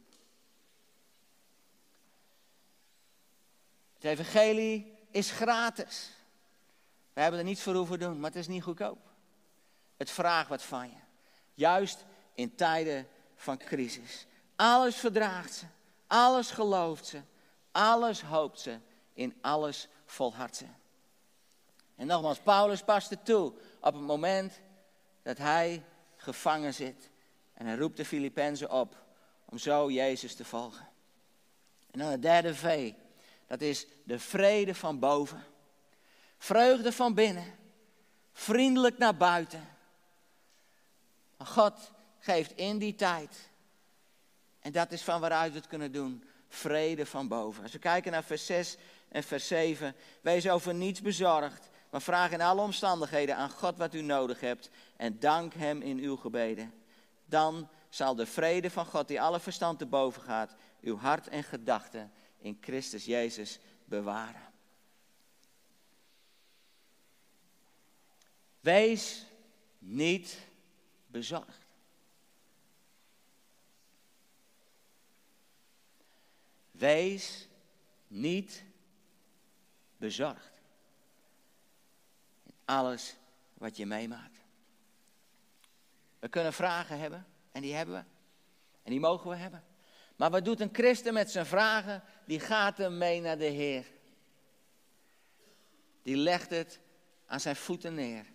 Het 3.95 4.05
evangelie 4.05 4.93
is 5.11 5.31
gratis. 5.31 6.11
We 7.15 7.21
hebben 7.21 7.41
er 7.41 7.47
niets 7.47 7.63
voor 7.63 7.75
hoeven 7.75 7.99
doen, 7.99 8.21
maar 8.21 8.31
het 8.31 8.39
is 8.39 8.49
niet 8.49 8.63
goedkoop. 8.63 8.99
Het 9.97 10.11
vraagt 10.11 10.49
wat 10.49 10.63
van 10.63 10.89
je. 10.89 10.97
Juist 11.55 12.05
in 12.35 12.55
tijden 12.55 13.09
van 13.37 13.59
crisis. 13.59 14.27
Alles 14.57 14.97
verdraagt 14.97 15.55
ze. 15.55 15.65
Alles 16.07 16.51
gelooft 16.51 17.07
ze. 17.07 17.21
Alles 17.73 18.23
hoopt 18.23 18.61
ze. 18.61 18.79
In 19.13 19.35
alles 19.41 19.89
volhardt 20.05 20.57
ze. 20.57 20.67
En 21.97 22.07
nogmaals, 22.07 22.39
Paulus 22.39 22.83
past 22.83 23.11
het 23.11 23.25
toe 23.25 23.53
op 23.81 23.93
het 23.95 24.03
moment 24.03 24.61
dat 25.23 25.39
hij 25.39 25.85
gevangen 26.17 26.75
zit. 26.75 27.11
En 27.53 27.67
hij 27.67 27.77
roept 27.77 27.97
de 27.97 28.05
Filippenzen 28.05 28.71
op 28.71 29.05
om 29.45 29.59
zo 29.59 29.91
Jezus 29.91 30.35
te 30.35 30.45
volgen. 30.45 30.89
En 31.91 31.99
dan 31.99 32.09
het 32.09 32.23
derde 32.23 32.55
V, 32.55 32.93
dat 33.47 33.61
is 33.61 33.87
de 34.05 34.19
vrede 34.19 34.75
van 34.75 34.99
boven. 34.99 35.45
Vreugde 36.39 36.93
van 36.93 37.15
binnen. 37.15 37.55
Vriendelijk 38.33 38.99
naar 38.99 39.17
buiten. 39.17 39.69
God 41.39 41.93
geeft 42.19 42.57
in 42.57 42.79
die 42.79 42.95
tijd, 42.95 43.51
en 44.61 44.73
dat 44.73 44.93
is 44.93 45.03
van 45.03 45.21
waaruit 45.21 45.53
we 45.53 45.59
het 45.59 45.67
kunnen 45.67 45.93
doen, 45.93 46.25
vrede 46.49 47.07
van 47.07 47.29
boven. 47.29 47.63
Als 47.63 47.73
we 47.73 47.79
kijken 47.79 48.13
naar 48.13 48.25
vers 48.25 48.47
6 48.47 48.77
en 49.09 49.23
vers 49.23 49.47
7, 49.47 49.95
wees 50.21 50.49
over 50.49 50.75
niets 50.75 51.01
bezorgd, 51.01 51.69
maar 51.91 52.03
vraag 52.03 52.31
in 52.31 52.41
alle 52.41 52.61
omstandigheden 52.61 53.37
aan 53.37 53.51
God 53.51 53.77
wat 53.77 53.95
u 53.95 54.01
nodig 54.01 54.41
hebt 54.41 54.71
en 54.97 55.19
dank 55.19 55.55
Hem 55.55 55.83
in 55.83 55.99
uw 55.99 56.17
gebeden. 56.17 56.75
Dan 57.27 57.69
zal 57.89 58.15
de 58.15 58.27
vrede 58.27 58.71
van 58.71 58.87
God, 58.87 59.09
die 59.09 59.21
alle 59.21 59.41
verstand 59.41 59.79
te 59.79 59.87
boven 59.87 60.23
gaat, 60.23 60.55
uw 60.81 60.97
hart 60.97 61.29
en 61.29 61.45
gedachten 61.45 62.13
in 62.39 62.59
Christus 62.61 63.05
Jezus 63.05 63.59
bewaren. 63.85 64.53
Wees 68.65 69.27
niet 69.79 70.39
bezorgd. 71.07 71.67
Wees 76.71 77.49
niet 78.07 78.65
bezorgd. 79.97 80.61
In 82.43 82.53
alles 82.65 83.17
wat 83.55 83.77
je 83.77 83.87
meemaakt. 83.87 84.39
We 86.19 86.29
kunnen 86.29 86.53
vragen 86.53 86.99
hebben 86.99 87.27
en 87.53 87.63
die 87.63 87.75
hebben 87.75 87.95
we. 87.95 88.05
En 88.83 88.91
die 88.91 89.01
mogen 89.01 89.31
we 89.31 89.37
hebben. 89.37 89.65
Maar 90.17 90.31
wat 90.31 90.45
doet 90.45 90.61
een 90.61 90.75
christen 90.75 91.15
met 91.15 91.31
zijn 91.31 91.47
vragen? 91.47 92.03
Die 92.27 92.41
gaat 92.41 92.79
hem 92.79 92.99
mee 92.99 93.21
naar 93.21 93.39
de 93.39 93.45
Heer. 93.45 93.87
Die 96.03 96.17
legt 96.17 96.51
het 96.51 96.81
aan 97.27 97.41
zijn 97.41 97.57
voeten 97.57 97.95
neer 97.95 98.33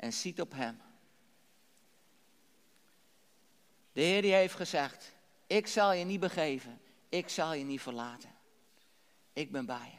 en 0.00 0.12
ziet 0.12 0.40
op 0.40 0.52
Hem. 0.52 0.80
De 3.92 4.00
Heer 4.00 4.22
die 4.22 4.32
heeft 4.32 4.54
gezegd, 4.54 5.12
ik 5.46 5.66
zal 5.66 5.92
je 5.92 6.04
niet 6.04 6.20
begeven, 6.20 6.80
ik 7.08 7.28
zal 7.28 7.52
je 7.52 7.64
niet 7.64 7.80
verlaten. 7.80 8.30
Ik 9.32 9.52
ben 9.52 9.66
bij 9.66 9.90
je. 9.92 9.98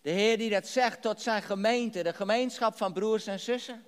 De 0.00 0.10
Heer 0.10 0.38
die 0.38 0.50
dat 0.50 0.66
zegt 0.66 1.02
tot 1.02 1.22
zijn 1.22 1.42
gemeente, 1.42 2.02
de 2.02 2.12
gemeenschap 2.12 2.76
van 2.76 2.92
broers 2.92 3.26
en 3.26 3.40
zussen. 3.40 3.84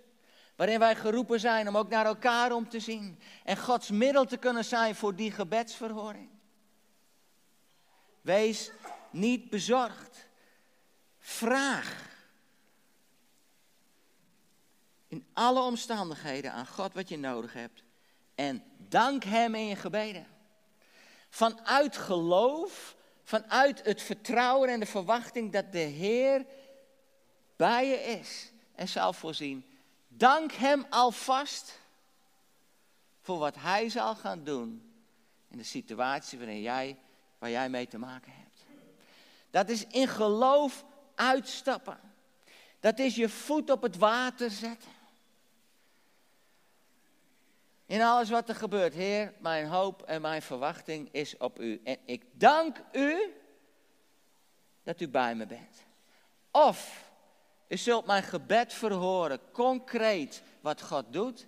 Waarin 0.57 0.79
wij 0.79 0.97
geroepen 0.97 1.41
zijn 1.41 1.69
om 1.69 1.77
ook 1.77 1.89
naar 1.89 2.07
elkaar 2.07 2.53
om 2.53 2.69
te 2.69 2.81
zien. 2.81 3.19
En 3.45 3.57
Gods 3.57 3.91
middel 3.91 4.25
te 4.25 4.37
kunnen 4.37 4.65
zijn 4.65 4.95
voor 4.95 5.15
die 5.15 5.33
gebedsverhoring. 5.33 6.29
Wees 8.21 8.71
niet 9.11 9.51
bezorgd. 9.51 10.29
Vraag. 11.19 12.10
In 15.11 15.27
alle 15.33 15.61
omstandigheden 15.61 16.53
aan 16.53 16.67
God 16.67 16.95
wat 16.95 17.09
je 17.09 17.19
nodig 17.19 17.53
hebt. 17.53 17.83
En 18.35 18.65
dank 18.89 19.25
Hem 19.25 19.55
in 19.55 19.67
je 19.67 19.77
gebeden. 19.77 20.27
Vanuit 21.29 21.97
geloof, 21.97 22.97
vanuit 23.23 23.85
het 23.85 24.03
vertrouwen 24.03 24.69
en 24.69 24.81
de 24.81 24.87
verwachting 24.87 25.53
dat 25.53 25.73
de 25.73 25.79
Heer 25.79 26.47
bij 27.57 27.87
je 27.89 27.97
is 27.97 28.53
en 28.75 28.89
zal 28.89 29.13
voorzien. 29.13 29.65
Dank 30.09 30.53
Hem 30.53 30.87
alvast 30.91 31.79
voor 33.21 33.39
wat 33.39 33.55
Hij 33.55 33.89
zal 33.89 34.15
gaan 34.15 34.45
doen 34.45 34.93
in 35.49 35.59
de 35.59 35.65
situatie 35.65 36.39
waarin 36.39 36.61
jij, 36.61 36.99
waar 37.39 37.51
jij 37.51 37.69
mee 37.69 37.89
te 37.89 37.99
maken 37.99 38.33
hebt. 38.33 38.67
Dat 39.51 39.69
is 39.69 39.87
in 39.87 40.09
geloof 40.09 40.85
uitstappen. 41.15 42.01
Dat 42.81 42.99
is 42.99 43.15
je 43.15 43.29
voet 43.29 43.71
op 43.71 43.83
het 43.83 43.97
water 43.97 44.51
zetten. 44.51 44.99
In 47.91 48.03
alles 48.03 48.31
wat 48.31 48.49
er 48.49 48.55
gebeurt, 48.55 48.95
Heer, 48.95 49.35
mijn 49.39 49.67
hoop 49.67 50.03
en 50.03 50.21
mijn 50.21 50.43
verwachting 50.43 51.09
is 51.13 51.37
op 51.37 51.61
U. 51.61 51.81
En 51.85 51.99
ik 52.05 52.25
dank 52.33 52.83
U 52.93 53.35
dat 54.83 55.01
U 55.01 55.09
bij 55.09 55.35
me 55.35 55.47
bent. 55.47 55.85
Of 56.51 57.11
U 57.69 57.77
zult 57.77 58.07
mijn 58.07 58.23
gebed 58.23 58.73
verhoren, 58.73 59.41
concreet 59.53 60.43
wat 60.61 60.83
God 60.83 61.13
doet. 61.13 61.47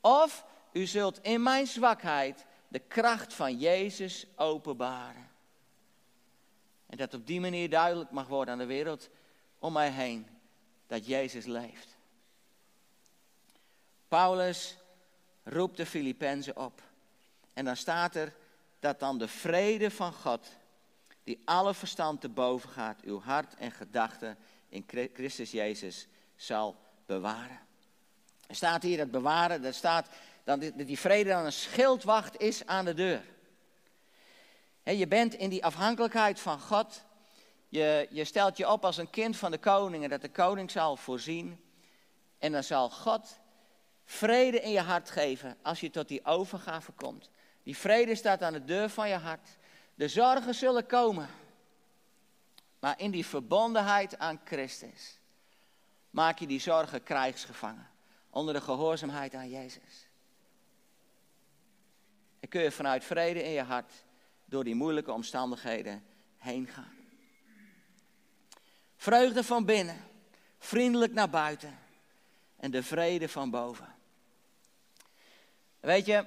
Of 0.00 0.44
U 0.72 0.86
zult 0.86 1.18
in 1.22 1.42
mijn 1.42 1.66
zwakheid 1.66 2.46
de 2.68 2.78
kracht 2.78 3.34
van 3.34 3.58
Jezus 3.58 4.26
openbaren. 4.36 5.30
En 6.86 6.96
dat 6.96 7.14
op 7.14 7.26
die 7.26 7.40
manier 7.40 7.70
duidelijk 7.70 8.10
mag 8.10 8.26
worden 8.26 8.52
aan 8.52 8.60
de 8.60 8.66
wereld 8.66 9.08
om 9.58 9.72
mij 9.72 9.90
heen 9.90 10.26
dat 10.86 11.06
Jezus 11.06 11.44
leeft. 11.44 11.96
Paulus 14.08 14.76
roept 15.48 15.76
de 15.76 15.86
Filippenzen 15.86 16.56
op. 16.56 16.82
En 17.52 17.64
dan 17.64 17.76
staat 17.76 18.14
er 18.14 18.32
dat 18.80 19.00
dan 19.00 19.18
de 19.18 19.28
vrede 19.28 19.90
van 19.90 20.12
God, 20.12 20.48
die 21.24 21.42
alle 21.44 21.74
verstand 21.74 22.20
te 22.20 22.28
boven 22.28 22.70
gaat, 22.70 23.00
uw 23.02 23.20
hart 23.20 23.54
en 23.54 23.70
gedachten 23.70 24.38
in 24.68 24.84
Christus 25.12 25.50
Jezus 25.50 26.06
zal 26.36 26.76
bewaren. 27.06 27.60
Er 28.46 28.54
staat 28.54 28.82
hier 28.82 28.96
dat 28.96 29.10
bewaren, 29.10 29.64
er 29.64 29.74
staat 29.74 30.08
dat 30.44 30.60
die 30.76 30.98
vrede 30.98 31.30
dan 31.30 31.44
een 31.44 31.52
schildwacht 31.52 32.40
is 32.40 32.66
aan 32.66 32.84
de 32.84 32.94
deur. 32.94 33.22
je 34.82 35.06
bent 35.06 35.34
in 35.34 35.50
die 35.50 35.64
afhankelijkheid 35.64 36.40
van 36.40 36.60
God. 36.60 37.04
Je, 37.68 38.08
je 38.10 38.24
stelt 38.24 38.56
je 38.56 38.70
op 38.70 38.84
als 38.84 38.96
een 38.96 39.10
kind 39.10 39.36
van 39.36 39.50
de 39.50 39.58
koning 39.58 40.04
en 40.04 40.10
dat 40.10 40.20
de 40.20 40.30
koning 40.30 40.70
zal 40.70 40.96
voorzien. 40.96 41.64
En 42.38 42.52
dan 42.52 42.64
zal 42.64 42.90
God 42.90 43.38
vrede 44.08 44.60
in 44.60 44.70
je 44.70 44.80
hart 44.80 45.10
geven 45.10 45.56
als 45.62 45.80
je 45.80 45.90
tot 45.90 46.08
die 46.08 46.24
overgave 46.24 46.92
komt. 46.92 47.30
Die 47.62 47.76
vrede 47.76 48.14
staat 48.14 48.42
aan 48.42 48.52
de 48.52 48.64
deur 48.64 48.88
van 48.88 49.08
je 49.08 49.14
hart. 49.14 49.48
De 49.94 50.08
zorgen 50.08 50.54
zullen 50.54 50.86
komen. 50.86 51.28
Maar 52.80 53.00
in 53.00 53.10
die 53.10 53.26
verbondenheid 53.26 54.18
aan 54.18 54.40
Christus 54.44 55.20
maak 56.10 56.38
je 56.38 56.46
die 56.46 56.60
zorgen 56.60 57.02
krijgsgevangen. 57.02 57.90
Onder 58.30 58.54
de 58.54 58.60
gehoorzaamheid 58.60 59.34
aan 59.34 59.48
Jezus. 59.48 60.08
En 62.40 62.48
kun 62.48 62.62
je 62.62 62.70
vanuit 62.70 63.04
vrede 63.04 63.42
in 63.42 63.50
je 63.50 63.62
hart 63.62 63.92
door 64.44 64.64
die 64.64 64.74
moeilijke 64.74 65.12
omstandigheden 65.12 66.04
heen 66.36 66.66
gaan. 66.66 66.96
Vreugde 68.96 69.44
van 69.44 69.64
binnen, 69.64 70.04
vriendelijk 70.58 71.12
naar 71.12 71.30
buiten 71.30 71.78
en 72.56 72.70
de 72.70 72.82
vrede 72.82 73.28
van 73.28 73.50
boven. 73.50 73.96
Weet 75.80 76.06
je, 76.06 76.24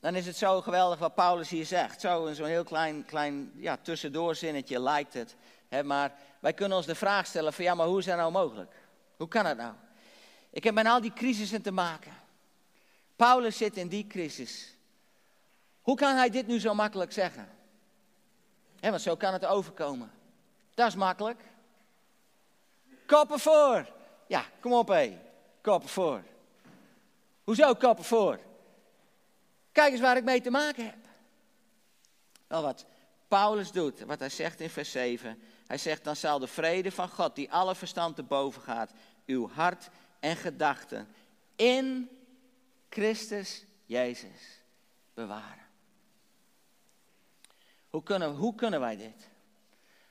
dan 0.00 0.14
is 0.14 0.26
het 0.26 0.36
zo 0.36 0.60
geweldig 0.60 0.98
wat 0.98 1.14
Paulus 1.14 1.48
hier 1.48 1.66
zegt. 1.66 2.00
Zo 2.00 2.32
zo'n 2.32 2.46
heel 2.46 2.64
klein, 2.64 3.04
klein 3.04 3.52
ja, 3.54 3.76
tussendoorzinnetje 3.82 4.80
lijkt 4.80 5.14
het. 5.14 5.36
Hè, 5.68 5.82
maar 5.82 6.12
wij 6.40 6.52
kunnen 6.52 6.76
ons 6.76 6.86
de 6.86 6.94
vraag 6.94 7.26
stellen 7.26 7.52
van 7.52 7.64
ja, 7.64 7.74
maar 7.74 7.86
hoe 7.86 7.98
is 7.98 8.04
dat 8.04 8.16
nou 8.16 8.32
mogelijk? 8.32 8.74
Hoe 9.16 9.28
kan 9.28 9.44
dat 9.44 9.56
nou? 9.56 9.74
Ik 10.50 10.64
heb 10.64 10.74
met 10.74 10.86
al 10.86 11.00
die 11.00 11.12
crisissen 11.12 11.62
te 11.62 11.70
maken. 11.70 12.12
Paulus 13.16 13.56
zit 13.56 13.76
in 13.76 13.88
die 13.88 14.06
crisis. 14.06 14.76
Hoe 15.82 15.96
kan 15.96 16.16
hij 16.16 16.30
dit 16.30 16.46
nu 16.46 16.60
zo 16.60 16.74
makkelijk 16.74 17.12
zeggen? 17.12 17.48
He, 18.80 18.90
want 18.90 19.02
zo 19.02 19.16
kan 19.16 19.32
het 19.32 19.44
overkomen. 19.44 20.10
Dat 20.74 20.88
is 20.88 20.94
makkelijk. 20.94 21.40
Koppen 23.06 23.38
voor. 23.38 23.86
Ja, 24.26 24.44
kom 24.60 24.72
op 24.72 24.88
hé. 24.88 25.18
Koppen 25.60 25.88
voor. 25.88 26.22
Hoezo 27.46 27.74
koppen 27.74 28.04
voor? 28.04 28.40
Kijk 29.72 29.92
eens 29.92 30.00
waar 30.00 30.16
ik 30.16 30.24
mee 30.24 30.40
te 30.40 30.50
maken 30.50 30.84
heb. 30.84 30.98
Wel 32.46 32.62
wat 32.62 32.86
Paulus 33.28 33.72
doet, 33.72 34.00
wat 34.00 34.18
hij 34.18 34.28
zegt 34.28 34.60
in 34.60 34.70
vers 34.70 34.90
7. 34.90 35.42
Hij 35.66 35.78
zegt, 35.78 36.04
dan 36.04 36.16
zal 36.16 36.38
de 36.38 36.46
vrede 36.46 36.92
van 36.92 37.08
God, 37.08 37.34
die 37.34 37.52
alle 37.52 37.74
verstand 37.74 38.16
te 38.16 38.22
boven 38.22 38.62
gaat, 38.62 38.92
uw 39.26 39.48
hart 39.48 39.88
en 40.20 40.36
gedachten 40.36 41.08
in 41.56 42.10
Christus 42.88 43.64
Jezus 43.84 44.62
bewaren. 45.14 45.66
Hoe 47.90 48.02
kunnen, 48.02 48.34
hoe 48.34 48.54
kunnen 48.54 48.80
wij 48.80 48.96
dit? 48.96 49.28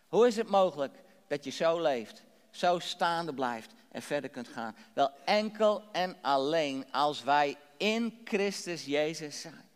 Hoe 0.08 0.28
is 0.28 0.36
het 0.36 0.50
mogelijk 0.50 0.98
dat 1.28 1.44
je 1.44 1.52
zo 1.52 1.82
leeft, 1.82 2.24
zo 2.56 2.80
staande 2.80 3.34
blijft 3.34 3.74
en 3.92 4.02
verder 4.02 4.30
kunt 4.30 4.48
gaan? 4.48 4.76
Wel 4.94 5.12
enkel 5.26 5.84
en 5.92 6.18
alleen 6.22 6.92
als 6.92 7.24
wij 7.24 7.58
in 7.78 8.22
Christus 8.24 8.86
Jezus 8.86 9.42
zijn. 9.42 9.70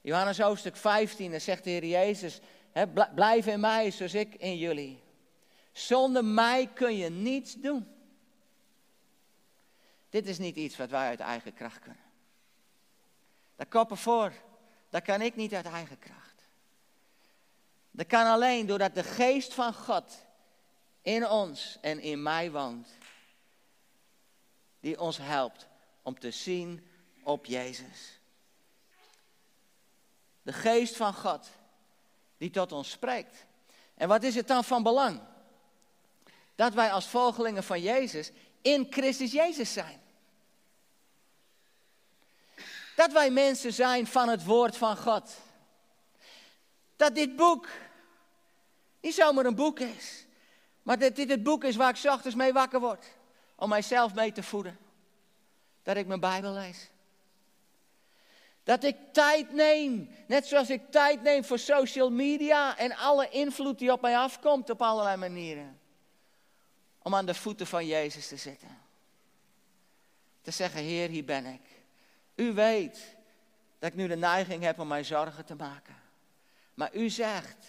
Johannes 0.00 0.38
hoofdstuk 0.38 0.76
15, 0.76 1.30
dan 1.30 1.40
zegt 1.40 1.64
de 1.64 1.70
Heer 1.70 1.84
Jezus, 1.84 2.40
blijf 3.14 3.46
in 3.46 3.60
mij 3.60 3.90
zoals 3.90 4.14
ik 4.14 4.34
in 4.34 4.58
jullie. 4.58 5.02
Zonder 5.72 6.24
mij 6.24 6.66
kun 6.66 6.96
je 6.96 7.10
niets 7.10 7.54
doen. 7.54 7.88
Dit 10.08 10.26
is 10.26 10.38
niet 10.38 10.56
iets 10.56 10.76
wat 10.76 10.90
wij 10.90 11.08
uit 11.08 11.20
eigen 11.20 11.54
kracht 11.54 11.78
kunnen. 11.78 12.02
Daar 13.56 13.66
koppen 13.66 13.96
voor. 13.96 14.32
Dat 14.90 15.02
kan 15.02 15.20
ik 15.20 15.36
niet 15.36 15.54
uit 15.54 15.66
eigen 15.66 15.98
kracht. 15.98 16.48
Dat 17.90 18.06
kan 18.06 18.26
alleen 18.26 18.66
doordat 18.66 18.94
de 18.94 19.02
geest 19.02 19.54
van 19.54 19.74
God 19.74 20.23
in 21.04 21.28
ons 21.28 21.78
en 21.80 22.00
in 22.00 22.22
mij 22.22 22.50
woont. 22.50 22.88
Die 24.80 25.00
ons 25.00 25.16
helpt 25.16 25.66
om 26.02 26.18
te 26.18 26.30
zien 26.30 26.88
op 27.22 27.46
Jezus. 27.46 28.20
De 30.42 30.52
geest 30.52 30.96
van 30.96 31.14
God 31.14 31.48
die 32.36 32.50
tot 32.50 32.72
ons 32.72 32.90
spreekt. 32.90 33.46
En 33.94 34.08
wat 34.08 34.22
is 34.22 34.34
het 34.34 34.48
dan 34.48 34.64
van 34.64 34.82
belang? 34.82 35.20
Dat 36.54 36.74
wij 36.74 36.92
als 36.92 37.06
volgelingen 37.06 37.64
van 37.64 37.80
Jezus 37.80 38.30
in 38.62 38.86
Christus 38.90 39.32
Jezus 39.32 39.72
zijn. 39.72 40.02
Dat 42.96 43.12
wij 43.12 43.30
mensen 43.30 43.72
zijn 43.72 44.06
van 44.06 44.28
het 44.28 44.44
woord 44.44 44.76
van 44.76 44.96
God. 44.96 45.36
Dat 46.96 47.14
dit 47.14 47.36
boek 47.36 47.68
niet 49.00 49.14
zomaar 49.14 49.44
een 49.44 49.54
boek 49.54 49.80
is, 49.80 50.23
maar 50.84 50.98
dat 50.98 51.16
dit 51.16 51.28
het 51.28 51.42
boek 51.42 51.64
is 51.64 51.76
waar 51.76 51.98
ik 51.98 52.10
ochtends 52.10 52.36
mee 52.36 52.52
wakker 52.52 52.80
word. 52.80 53.06
Om 53.54 53.68
mijzelf 53.68 54.14
mee 54.14 54.32
te 54.32 54.42
voeden. 54.42 54.78
Dat 55.82 55.96
ik 55.96 56.06
mijn 56.06 56.20
Bijbel 56.20 56.52
lees. 56.52 56.90
Dat 58.62 58.84
ik 58.84 58.96
tijd 59.12 59.52
neem, 59.52 60.10
net 60.26 60.46
zoals 60.46 60.70
ik 60.70 60.90
tijd 60.90 61.22
neem 61.22 61.44
voor 61.44 61.58
social 61.58 62.10
media 62.10 62.78
en 62.78 62.96
alle 62.96 63.28
invloed 63.28 63.78
die 63.78 63.92
op 63.92 64.00
mij 64.00 64.16
afkomt 64.16 64.70
op 64.70 64.82
allerlei 64.82 65.16
manieren. 65.16 65.80
Om 67.02 67.14
aan 67.14 67.26
de 67.26 67.34
voeten 67.34 67.66
van 67.66 67.86
Jezus 67.86 68.28
te 68.28 68.36
zitten. 68.36 68.78
Te 70.42 70.50
zeggen, 70.50 70.80
Heer, 70.80 71.08
hier 71.08 71.24
ben 71.24 71.46
ik. 71.46 71.60
U 72.34 72.52
weet 72.52 73.16
dat 73.78 73.90
ik 73.90 73.94
nu 73.94 74.06
de 74.06 74.16
neiging 74.16 74.62
heb 74.62 74.78
om 74.78 74.88
mij 74.88 75.04
zorgen 75.04 75.44
te 75.44 75.54
maken. 75.54 75.96
Maar 76.74 76.94
u 76.94 77.10
zegt, 77.10 77.66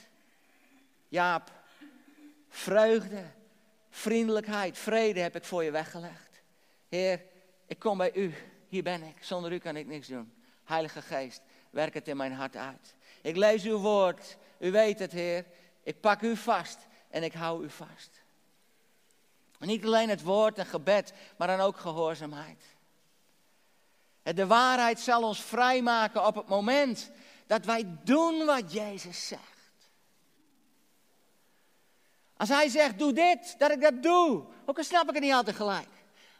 Jaap, 1.07 1.51
vreugde, 2.55 3.23
vriendelijkheid, 3.89 4.77
vrede 4.77 5.19
heb 5.19 5.35
ik 5.35 5.43
voor 5.43 5.63
je 5.63 5.71
weggelegd. 5.71 6.41
Heer, 6.89 7.21
ik 7.65 7.79
kom 7.79 7.97
bij 7.97 8.13
u. 8.13 8.33
Hier 8.67 8.83
ben 8.83 9.03
ik. 9.03 9.15
Zonder 9.19 9.51
u 9.51 9.57
kan 9.57 9.75
ik 9.75 9.87
niks 9.87 10.07
doen. 10.07 10.33
Heilige 10.63 11.01
Geest, 11.01 11.41
werk 11.69 11.93
het 11.93 12.07
in 12.07 12.17
mijn 12.17 12.33
hart 12.33 12.55
uit. 12.55 12.95
Ik 13.21 13.35
lees 13.35 13.63
uw 13.63 13.77
woord. 13.77 14.37
U 14.59 14.71
weet 14.71 14.99
het, 14.99 15.11
Heer. 15.11 15.45
Ik 15.83 15.99
pak 15.99 16.21
u 16.21 16.35
vast 16.35 16.77
en 17.09 17.23
ik 17.23 17.33
hou 17.33 17.63
u 17.63 17.69
vast. 17.69 18.23
niet 19.59 19.85
alleen 19.85 20.09
het 20.09 20.23
woord 20.23 20.57
en 20.57 20.65
gebed, 20.65 21.13
maar 21.37 21.47
dan 21.47 21.59
ook 21.59 21.77
gehoorzaamheid. 21.77 22.63
De 24.23 24.47
waarheid 24.47 24.99
zal 24.99 25.23
ons 25.23 25.41
vrijmaken 25.41 26.25
op 26.25 26.35
het 26.35 26.47
moment 26.47 27.11
dat 27.47 27.65
wij 27.65 27.97
doen 28.03 28.45
wat 28.45 28.71
Jezus 28.71 29.27
zegt. 29.27 29.54
Als 32.37 32.49
hij 32.49 32.69
zegt, 32.69 32.99
doe 32.99 33.13
dit, 33.13 33.55
dat 33.57 33.71
ik 33.71 33.81
dat 33.81 34.03
doe. 34.03 34.43
Ook 34.65 34.77
al 34.77 34.83
snap 34.83 35.07
ik 35.07 35.13
het 35.13 35.23
niet 35.23 35.33
altijd 35.33 35.55
gelijk. 35.55 35.87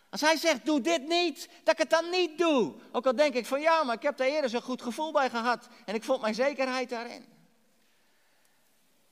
Als 0.10 0.22
hij 0.22 0.38
zegt, 0.38 0.66
doe 0.66 0.82
dit 0.82 1.08
niet, 1.08 1.50
dat 1.64 1.74
ik 1.74 1.80
het 1.80 1.90
dan 1.90 2.10
niet 2.10 2.38
doe. 2.38 2.74
Ook 2.92 3.06
al 3.06 3.16
denk 3.16 3.34
ik 3.34 3.46
van 3.46 3.62
ja, 3.62 3.84
maar 3.84 3.96
ik 3.96 4.02
heb 4.02 4.18
daar 4.18 4.28
eerder 4.28 4.50
zo'n 4.50 4.62
goed 4.62 4.82
gevoel 4.82 5.12
bij 5.12 5.30
gehad. 5.30 5.68
En 5.86 5.96
ik 5.96 6.04
vond 6.04 6.22
mijn 6.22 6.36
zekerheid 6.36 6.90
daarin. 6.90 7.26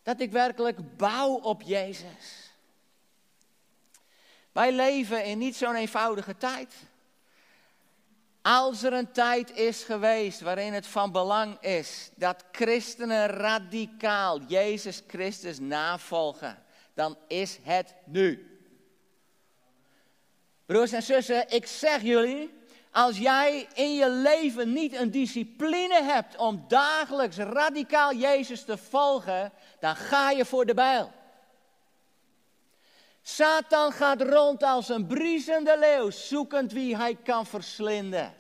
Dat 0.04 0.20
ik 0.20 0.32
werkelijk 0.32 0.98
bouw 0.98 1.34
op 1.34 1.62
Jezus. 1.62 2.52
Wij 4.52 4.72
leven 4.72 5.26
in 5.26 5.38
niet 5.38 5.56
zo'n 5.56 5.76
eenvoudige 5.76 6.38
tijd. 6.38 6.74
Als 8.42 8.84
er 8.84 8.94
een 8.94 9.12
tijd 9.12 9.52
is 9.52 9.84
geweest 9.84 10.42
waarin 10.42 10.74
het 10.74 10.88
van 10.88 11.12
belang 11.12 11.62
is 11.62 12.10
dat 12.16 12.44
christenen 12.52 13.28
radicaal 13.28 14.42
Jezus 14.42 15.02
Christus 15.08 15.60
navolgen, 15.60 16.64
dan 16.94 17.18
is 17.28 17.60
het 17.64 17.96
nu. 18.06 18.48
Broers 20.66 20.92
en 20.92 21.04
zussen, 21.04 21.50
ik 21.50 21.66
zeg 21.66 22.02
jullie, 22.02 22.54
als 22.92 23.18
jij 23.18 23.68
in 23.74 23.96
je 23.96 24.10
leven 24.10 24.74
niet 24.74 24.94
een 24.94 25.12
discipline 25.12 26.04
hebt 26.04 26.38
om 26.38 26.66
dagelijks 26.68 27.38
radicaal 27.38 28.14
Jezus 28.14 28.64
te 28.64 28.78
volgen, 28.78 29.52
dan 29.80 29.96
ga 29.96 30.32
je 30.32 30.46
voor 30.46 30.66
de 30.66 30.74
bijl. 30.74 31.12
Satan 33.22 33.92
gaat 33.92 34.22
rond 34.22 34.64
als 34.64 34.90
een 34.90 35.08
briesende 35.08 35.80
leeuw, 35.80 36.10
zoekend 36.10 36.72
wie 36.72 36.98
hij 36.98 37.18
kan 37.24 37.46
verslinden. 37.46 38.34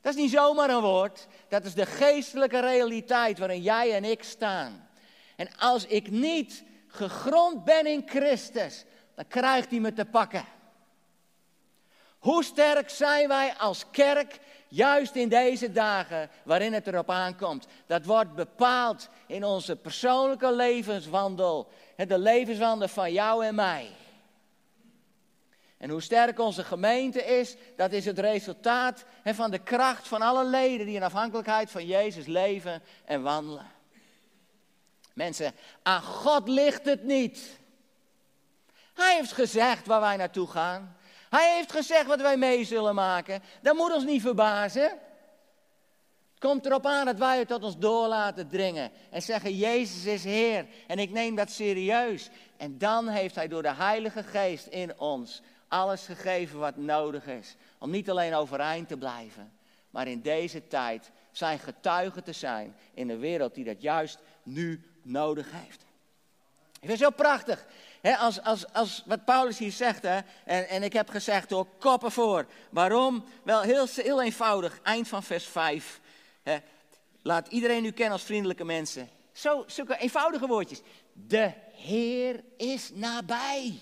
Dat 0.00 0.14
is 0.14 0.20
niet 0.20 0.30
zomaar 0.30 0.70
een 0.70 0.80
woord, 0.80 1.26
dat 1.48 1.64
is 1.64 1.74
de 1.74 1.86
geestelijke 1.86 2.60
realiteit 2.60 3.38
waarin 3.38 3.62
jij 3.62 3.92
en 3.92 4.04
ik 4.04 4.22
staan. 4.22 4.88
En 5.36 5.48
als 5.58 5.86
ik 5.86 6.10
niet 6.10 6.64
gegrond 6.94 7.64
ben 7.64 7.86
in 7.86 8.02
Christus, 8.06 8.84
dan 9.14 9.26
krijgt 9.28 9.70
hij 9.70 9.80
me 9.80 9.92
te 9.92 10.04
pakken. 10.04 10.44
Hoe 12.18 12.44
sterk 12.44 12.90
zijn 12.90 13.28
wij 13.28 13.54
als 13.58 13.84
kerk 13.90 14.38
juist 14.68 15.14
in 15.14 15.28
deze 15.28 15.72
dagen 15.72 16.30
waarin 16.44 16.72
het 16.72 16.86
erop 16.86 17.10
aankomt? 17.10 17.66
Dat 17.86 18.04
wordt 18.04 18.34
bepaald 18.34 19.08
in 19.26 19.44
onze 19.44 19.76
persoonlijke 19.76 20.52
levenswandel. 20.52 21.68
De 21.96 22.18
levenswandel 22.18 22.88
van 22.88 23.12
jou 23.12 23.44
en 23.44 23.54
mij. 23.54 23.90
En 25.76 25.90
hoe 25.90 26.02
sterk 26.02 26.38
onze 26.38 26.64
gemeente 26.64 27.22
is, 27.22 27.56
dat 27.76 27.92
is 27.92 28.04
het 28.04 28.18
resultaat 28.18 29.04
van 29.24 29.50
de 29.50 29.58
kracht 29.58 30.08
van 30.08 30.22
alle 30.22 30.44
leden 30.44 30.86
die 30.86 30.94
in 30.94 31.02
afhankelijkheid 31.02 31.70
van 31.70 31.86
Jezus 31.86 32.26
leven 32.26 32.82
en 33.04 33.22
wandelen. 33.22 33.73
Mensen, 35.14 35.54
aan 35.82 36.02
God 36.02 36.48
ligt 36.48 36.84
het 36.84 37.02
niet. 37.02 37.58
Hij 38.94 39.16
heeft 39.16 39.32
gezegd 39.32 39.86
waar 39.86 40.00
wij 40.00 40.16
naartoe 40.16 40.46
gaan. 40.46 40.96
Hij 41.30 41.54
heeft 41.56 41.72
gezegd 41.72 42.06
wat 42.06 42.20
wij 42.20 42.36
mee 42.36 42.64
zullen 42.64 42.94
maken. 42.94 43.42
Dat 43.62 43.76
moet 43.76 43.92
ons 43.92 44.04
niet 44.04 44.22
verbazen. 44.22 44.82
Het 44.82 46.42
komt 46.52 46.66
erop 46.66 46.86
aan 46.86 47.04
dat 47.04 47.18
wij 47.18 47.38
het 47.38 47.48
tot 47.48 47.62
ons 47.62 47.78
door 47.78 48.08
laten 48.08 48.48
dringen. 48.48 48.90
En 49.10 49.22
zeggen, 49.22 49.56
Jezus 49.56 50.04
is 50.04 50.24
Heer. 50.24 50.66
En 50.86 50.98
ik 50.98 51.10
neem 51.10 51.34
dat 51.34 51.50
serieus. 51.50 52.28
En 52.56 52.78
dan 52.78 53.08
heeft 53.08 53.34
Hij 53.34 53.48
door 53.48 53.62
de 53.62 53.74
Heilige 53.74 54.22
Geest 54.22 54.66
in 54.66 54.98
ons 54.98 55.42
alles 55.68 56.04
gegeven 56.04 56.58
wat 56.58 56.76
nodig 56.76 57.26
is. 57.26 57.56
Om 57.78 57.90
niet 57.90 58.10
alleen 58.10 58.34
overeind 58.34 58.88
te 58.88 58.96
blijven. 58.96 59.52
Maar 59.90 60.08
in 60.08 60.20
deze 60.20 60.66
tijd 60.66 61.10
zijn 61.36 61.58
getuigen 61.58 62.24
te 62.24 62.32
zijn 62.32 62.76
in 62.94 63.08
een 63.08 63.18
wereld 63.18 63.54
die 63.54 63.64
dat 63.64 63.82
juist 63.82 64.18
nu 64.42 64.82
nodig 65.02 65.50
heeft. 65.50 65.82
Ik 66.72 66.90
vind 66.90 66.92
het 66.92 67.08
zo 67.08 67.10
prachtig 67.10 67.66
als, 68.12 68.42
als, 68.42 68.72
als 68.72 69.02
wat 69.06 69.24
Paulus 69.24 69.58
hier 69.58 69.72
zegt, 69.72 70.02
hè, 70.02 70.18
en, 70.44 70.68
en 70.68 70.82
ik 70.82 70.92
heb 70.92 71.08
gezegd 71.08 71.48
door 71.48 71.66
koppen 71.78 72.12
voor. 72.12 72.46
Waarom? 72.70 73.24
Wel 73.42 73.60
heel, 73.60 73.86
heel 73.94 74.22
eenvoudig, 74.22 74.80
eind 74.82 75.08
van 75.08 75.22
vers 75.22 75.44
5. 75.44 76.00
laat 77.22 77.48
iedereen 77.48 77.84
u 77.84 77.90
kennen 77.90 78.12
als 78.12 78.22
vriendelijke 78.22 78.64
mensen. 78.64 79.08
Zo, 79.32 79.64
zulke 79.66 79.96
eenvoudige 79.96 80.46
woordjes. 80.46 80.80
De 81.12 81.52
Heer 81.72 82.44
is 82.56 82.90
nabij. 82.94 83.78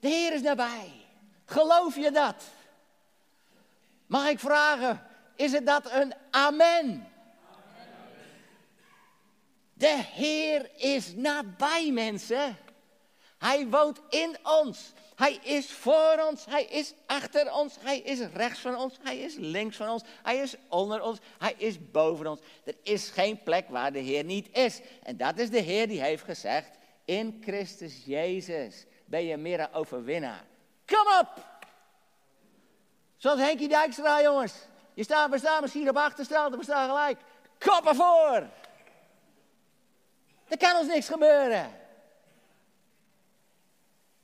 De 0.00 0.08
Heer 0.08 0.34
is 0.34 0.42
nabij. 0.42 0.92
Geloof 1.44 1.96
je 1.96 2.10
dat? 2.10 2.44
Mag 4.06 4.28
ik 4.28 4.38
vragen, 4.38 5.06
is 5.36 5.52
het 5.52 5.66
dat 5.66 5.90
een 5.92 6.14
amen? 6.30 7.08
De 9.72 10.02
Heer 10.12 10.70
is 10.76 11.14
nabij, 11.14 11.90
mensen. 11.92 12.56
Hij 13.38 13.68
woont 13.68 14.00
in 14.08 14.36
ons. 14.42 14.92
Hij 15.14 15.38
is 15.42 15.72
voor 15.72 16.24
ons. 16.28 16.44
Hij 16.44 16.64
is 16.64 16.94
achter 17.06 17.52
ons. 17.52 17.76
Hij 17.80 17.98
is 17.98 18.20
rechts 18.34 18.60
van 18.60 18.76
ons. 18.76 18.96
Hij 19.02 19.18
is 19.18 19.34
links 19.38 19.76
van 19.76 19.88
ons. 19.88 20.02
Hij 20.22 20.36
is 20.36 20.54
onder 20.68 21.02
ons. 21.02 21.18
Hij 21.38 21.54
is 21.56 21.90
boven 21.90 22.26
ons. 22.26 22.40
Er 22.64 22.74
is 22.82 23.08
geen 23.08 23.42
plek 23.42 23.68
waar 23.68 23.92
de 23.92 23.98
Heer 23.98 24.24
niet 24.24 24.56
is. 24.56 24.80
En 25.02 25.16
dat 25.16 25.38
is 25.38 25.50
de 25.50 25.60
Heer 25.60 25.88
die 25.88 26.00
heeft 26.00 26.24
gezegd: 26.24 26.70
In 27.04 27.42
Christus 27.44 28.02
Jezus 28.04 28.86
ben 29.04 29.24
je 29.24 29.36
meer 29.36 29.68
overwinnaar. 29.72 30.44
Kom 30.86 31.18
op! 31.20 31.46
Zoals 33.16 33.40
Henkie 33.40 33.68
Dijkstra, 33.68 34.22
jongens. 34.22 34.54
Je 34.94 35.02
staat, 35.02 35.30
we 35.30 35.38
staan 35.38 35.60
misschien 35.60 35.88
op 35.88 35.96
achterstand, 35.96 36.56
we 36.56 36.62
staan 36.62 36.88
gelijk. 36.88 37.20
Koppen 37.58 37.94
voor! 37.94 38.48
Er 40.48 40.58
kan 40.58 40.76
ons 40.76 40.86
niks 40.86 41.08
gebeuren. 41.08 41.70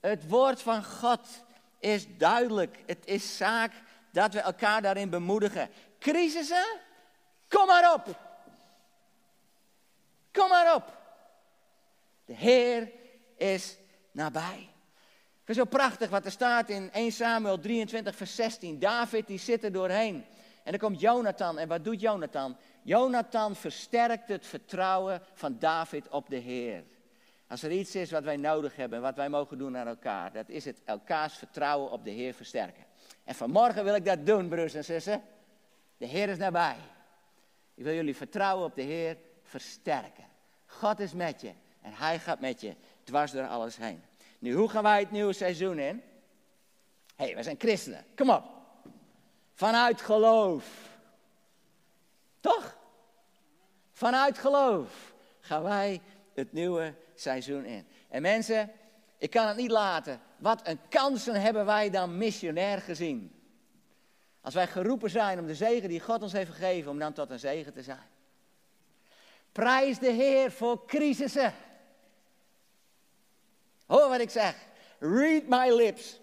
Het 0.00 0.28
woord 0.28 0.62
van 0.62 0.85
God 0.85 1.26
is 1.78 2.16
duidelijk. 2.16 2.78
Het 2.87 3.07
is 3.07 3.37
zaak 3.37 3.72
dat 4.12 4.33
we 4.33 4.40
elkaar 4.40 4.83
daarin 4.83 5.11
bemoedigen. 5.11 5.70
Crisissen? 5.98 6.66
Kom 7.48 7.66
maar 7.66 7.94
op. 7.94 8.18
Kom 10.33 10.48
maar 10.48 10.74
op. 10.74 10.96
De 12.24 12.35
Heer 12.35 12.90
is 13.37 13.76
nabij. 14.11 14.68
Het 15.40 15.57
is 15.57 15.57
zo 15.57 15.64
prachtig 15.64 16.11
wat 16.11 16.24
er 16.24 16.31
staat 16.31 16.68
in 16.68 16.92
1 16.92 17.12
Samuel 17.12 17.59
23, 17.59 18.16
vers 18.16 18.35
16. 18.35 18.78
David 18.78 19.26
die 19.26 19.38
zit 19.38 19.64
er 19.64 19.72
doorheen. 19.72 20.26
En 20.68 20.78
dan 20.78 20.88
komt 20.88 21.00
Jonathan. 21.00 21.59
En 21.59 21.68
wat 21.68 21.85
doet 21.85 22.00
Jonathan? 22.00 22.57
Jonathan 22.83 23.57
versterkt 23.57 24.28
het 24.28 24.46
vertrouwen 24.46 25.22
van 25.33 25.59
David 25.59 26.09
op 26.09 26.28
de 26.28 26.37
Heer. 26.37 26.85
Als 27.46 27.62
er 27.62 27.70
iets 27.70 27.94
is 27.94 28.11
wat 28.11 28.22
wij 28.22 28.37
nodig 28.37 28.76
hebben, 28.76 29.00
wat 29.00 29.16
wij 29.16 29.28
mogen 29.28 29.59
doen 29.59 29.72
naar 29.72 29.87
elkaar, 29.87 30.33
dat 30.33 30.48
is 30.48 30.64
het 30.64 30.81
elkaars 30.85 31.35
vertrouwen 31.35 31.90
op 31.90 32.04
de 32.04 32.11
Heer 32.11 32.35
versterken. 32.35 32.85
En 33.24 33.35
vanmorgen 33.35 33.85
wil 33.85 33.94
ik 33.94 34.04
dat 34.04 34.26
doen, 34.26 34.48
broers 34.48 34.74
en 34.74 34.85
zussen. 34.85 35.22
De 35.96 36.07
Heer 36.07 36.28
is 36.28 36.38
nabij. 36.38 36.76
Ik 37.74 37.85
wil 37.85 37.94
jullie 37.94 38.16
vertrouwen 38.16 38.66
op 38.66 38.74
de 38.74 38.83
Heer 38.83 39.16
versterken. 39.42 40.24
God 40.66 41.00
is 41.00 41.12
met 41.12 41.40
je 41.40 41.52
en 41.83 41.92
Hij 41.92 42.18
gaat 42.18 42.40
met 42.40 42.61
je 42.61 42.74
dwars 43.04 43.33
door 43.33 43.46
alles 43.46 43.76
heen. 43.76 44.02
Nu, 44.38 44.54
hoe 44.54 44.68
gaan 44.68 44.83
wij 44.83 45.00
het 45.00 45.11
nieuwe 45.11 45.33
seizoen 45.33 45.78
in? 45.78 46.02
Hé, 47.16 47.24
hey, 47.24 47.35
we 47.35 47.42
zijn 47.42 47.59
christenen. 47.59 48.04
Kom 48.14 48.31
op. 48.31 48.58
Vanuit 49.59 50.01
geloof. 50.01 50.64
Toch? 52.40 52.77
Vanuit 53.92 54.38
geloof 54.38 55.14
gaan 55.40 55.62
wij 55.62 56.01
het 56.35 56.53
nieuwe 56.53 56.94
seizoen 57.14 57.64
in. 57.64 57.87
En 58.09 58.23
mensen, 58.23 58.71
ik 59.16 59.31
kan 59.31 59.47
het 59.47 59.57
niet 59.57 59.71
laten. 59.71 60.21
Wat 60.37 60.66
een 60.66 60.79
kansen 60.88 61.40
hebben 61.40 61.66
wij 61.66 61.90
dan 61.90 62.18
missionair 62.18 62.81
gezien. 62.81 63.35
Als 64.40 64.55
wij 64.55 64.66
geroepen 64.66 65.11
zijn 65.11 65.38
om 65.38 65.47
de 65.47 65.55
zegen 65.55 65.88
die 65.88 66.01
God 66.01 66.23
ons 66.23 66.33
heeft 66.33 66.51
gegeven, 66.51 66.90
om 66.90 66.99
dan 66.99 67.12
tot 67.12 67.31
een 67.31 67.38
zegen 67.38 67.73
te 67.73 67.83
zijn. 67.83 68.09
Prijs 69.53 69.99
de 69.99 70.11
Heer 70.11 70.53
voor 70.53 70.87
crisissen. 70.87 71.55
Hoor 73.87 74.09
wat 74.09 74.21
ik 74.21 74.31
zeg. 74.31 74.57
Read 74.99 75.42
my 75.47 75.71
lips. 75.75 76.21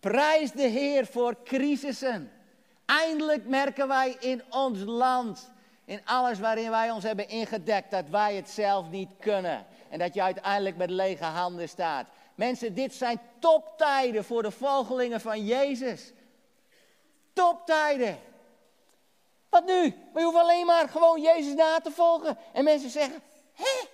Prijs 0.00 0.52
de 0.52 0.68
Heer 0.68 1.06
voor 1.06 1.42
crisissen. 1.42 2.32
Eindelijk 2.90 3.46
merken 3.46 3.88
wij 3.88 4.16
in 4.20 4.42
ons 4.48 4.78
land, 4.82 5.50
in 5.84 6.00
alles 6.04 6.38
waarin 6.38 6.70
wij 6.70 6.90
ons 6.90 7.04
hebben 7.04 7.28
ingedekt, 7.28 7.90
dat 7.90 8.08
wij 8.08 8.34
het 8.34 8.50
zelf 8.50 8.90
niet 8.90 9.10
kunnen. 9.20 9.66
En 9.88 9.98
dat 9.98 10.14
je 10.14 10.22
uiteindelijk 10.22 10.76
met 10.76 10.90
lege 10.90 11.24
handen 11.24 11.68
staat. 11.68 12.06
Mensen, 12.34 12.74
dit 12.74 12.94
zijn 12.94 13.20
toptijden 13.38 14.24
voor 14.24 14.42
de 14.42 14.50
volgelingen 14.50 15.20
van 15.20 15.44
Jezus. 15.44 16.12
Toptijden. 17.32 18.18
Wat 19.48 19.66
nu? 19.66 19.94
We 20.12 20.22
hoeven 20.22 20.40
alleen 20.40 20.66
maar 20.66 20.88
gewoon 20.88 21.20
Jezus 21.20 21.54
na 21.54 21.80
te 21.80 21.90
volgen. 21.90 22.38
En 22.52 22.64
mensen 22.64 22.90
zeggen, 22.90 23.22
hè? 23.52 23.86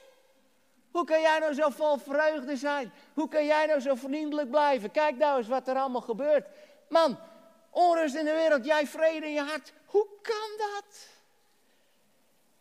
Hoe 0.91 1.05
kan 1.05 1.21
jij 1.21 1.39
nou 1.39 1.55
zo 1.55 1.69
vol 1.69 1.97
vreugde 1.97 2.57
zijn? 2.57 2.93
Hoe 3.15 3.29
kan 3.29 3.47
jij 3.47 3.67
nou 3.67 3.81
zo 3.81 3.95
vriendelijk 3.95 4.51
blijven? 4.51 4.91
Kijk 4.91 5.17
nou 5.17 5.39
eens 5.39 5.49
wat 5.49 5.69
er 5.69 5.77
allemaal 5.77 6.01
gebeurt. 6.01 6.47
Man, 6.89 7.19
onrust 7.77 8.15
in 8.15 8.25
de 8.25 8.33
wereld, 8.33 8.65
jij 8.65 8.87
vrede 8.87 9.27
in 9.27 9.33
je 9.33 9.41
hart. 9.41 9.73
Hoe 9.87 10.07
kan 10.23 10.49
dat? 10.57 11.09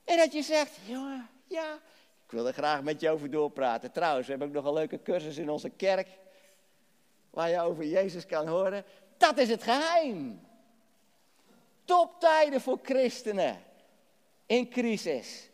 En 0.04 0.18
dat 0.18 0.34
je 0.34 0.42
zegt, 0.42 0.72
jongen, 0.86 1.30
ja, 1.48 1.74
ik 2.26 2.32
wil 2.32 2.48
er 2.48 2.54
graag 2.54 2.82
met 2.82 3.02
je 3.02 3.10
over 3.10 3.32
doorpraten. 3.32 3.92
Trouwens, 3.92 4.26
we 4.26 4.32
hebben 4.32 4.48
ook 4.48 4.64
nog 4.64 4.66
een 4.66 4.80
leuke 4.80 5.02
cursus 5.02 5.38
in 5.38 5.50
onze 5.50 5.70
kerk, 5.70 6.08
waar 7.30 7.50
je 7.50 7.62
over 7.62 7.86
Jezus 7.86 8.26
kan 8.26 8.48
horen. 8.48 8.84
Dat 9.18 9.38
is 9.38 9.50
het 9.50 9.64
geheim. 9.64 10.42
Toptijden 11.86 12.62
voor 12.62 12.80
christenen 12.84 13.64
in 14.46 14.70
crisis. 14.70 15.50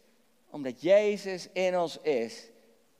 Omdat 0.49 0.81
Jezus 0.81 1.47
in 1.53 1.79
ons 1.79 1.97
is 1.97 2.49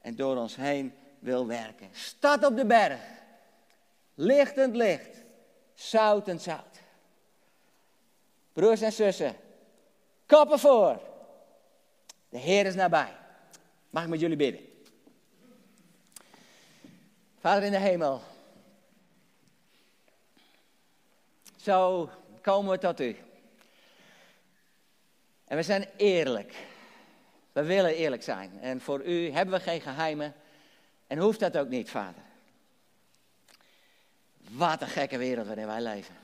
en 0.02 0.16
door 0.16 0.38
ons 0.38 0.56
heen 0.56 0.94
wil 1.20 1.48
werken. 1.48 1.90
Stad 1.92 2.46
op 2.46 2.56
de 2.56 2.66
berg. 2.66 3.02
Lichtend 4.16 4.76
licht 4.76 5.21
zout 5.90 6.28
en 6.28 6.40
zout. 6.40 6.80
Broers 8.54 8.82
en 8.82 8.92
zussen, 8.92 9.36
koppen 10.26 10.60
voor. 10.60 11.00
De 12.30 12.38
Heer 12.38 12.66
is 12.66 12.76
nabij. 12.76 13.16
Mag 13.90 14.04
ik 14.04 14.10
met 14.10 14.20
jullie 14.20 14.38
bidden? 14.38 14.62
Vader 17.40 17.64
in 17.64 17.72
de 17.72 17.78
hemel. 17.78 18.22
Zo 21.56 22.10
komen 22.42 22.72
we 22.72 22.78
tot 22.78 23.00
u. 23.00 23.18
En 25.46 25.58
we 25.58 25.64
zijn 25.64 25.90
eerlijk. 25.98 26.56
We 27.52 27.64
willen 27.64 27.96
eerlijk 27.96 28.24
zijn. 28.24 28.60
En 28.60 28.82
voor 28.82 29.04
u 29.04 29.32
hebben 29.32 29.56
we 29.56 29.62
geen 29.62 29.82
geheimen. 29.82 30.34
En 31.08 31.18
hoeft 31.18 31.40
dat 31.40 31.58
ook 31.58 31.68
niet, 31.68 31.90
Vader. 31.90 32.24
Wat 34.52 34.82
een 34.82 34.88
gekke 34.88 35.18
wereld 35.18 35.48
waarin 35.48 35.68
wij 35.68 35.82
leven. 35.82 36.16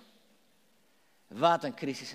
Wat 1.28 1.64
een 1.64 1.74
crisis. 1.74 2.14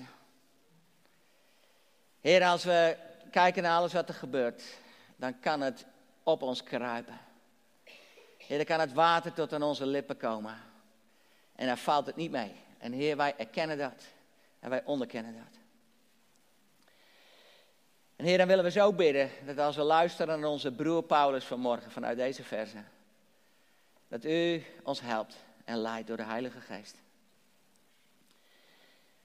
Heer, 2.21 2.45
als 2.45 2.65
we 2.65 2.97
kijken 3.31 3.63
naar 3.63 3.77
alles 3.77 3.93
wat 3.93 4.09
er 4.09 4.15
gebeurt, 4.15 4.63
dan 5.17 5.41
kan 5.41 5.61
het 5.61 5.85
op 6.23 6.43
ons 6.43 6.63
kruipen. 6.63 7.19
Heer, 8.39 8.57
dan 8.57 8.67
kan 8.67 8.81
het 8.81 8.93
water 8.93 9.33
tot 9.33 9.53
aan 9.53 9.63
onze 9.63 9.87
lippen 9.87 10.17
komen. 10.17 10.55
En 11.57 11.67
daar 11.67 11.79
valt 11.79 12.07
het 12.07 12.17
niet 12.17 12.31
mee. 12.31 12.53
En 12.79 12.93
Heer, 12.93 13.17
wij 13.17 13.35
erkennen 13.37 13.79
dat. 13.79 14.05
En 14.61 14.71
wij 14.71 14.85
onderkennen 14.85 15.35
dat. 15.35 15.61
En 18.17 18.25
Heer, 18.25 18.39
dan 18.39 18.47
willen 18.47 18.65
we 18.65 18.71
zo 18.71 18.93
bidden 18.93 19.31
dat 19.47 19.59
als 19.59 19.77
we 19.77 19.83
luisteren 19.83 20.41
naar 20.41 20.51
onze 20.51 20.73
broer 20.73 21.03
Paulus 21.03 21.45
vanmorgen 21.45 21.91
vanuit 21.91 22.17
deze 22.17 22.45
verse, 22.45 22.83
dat 24.09 24.25
u 24.25 24.65
ons 24.83 25.01
helpt 25.01 25.37
en 25.65 25.77
leidt 25.77 26.07
door 26.07 26.17
de 26.17 26.23
Heilige 26.23 26.61
Geest. 26.61 26.97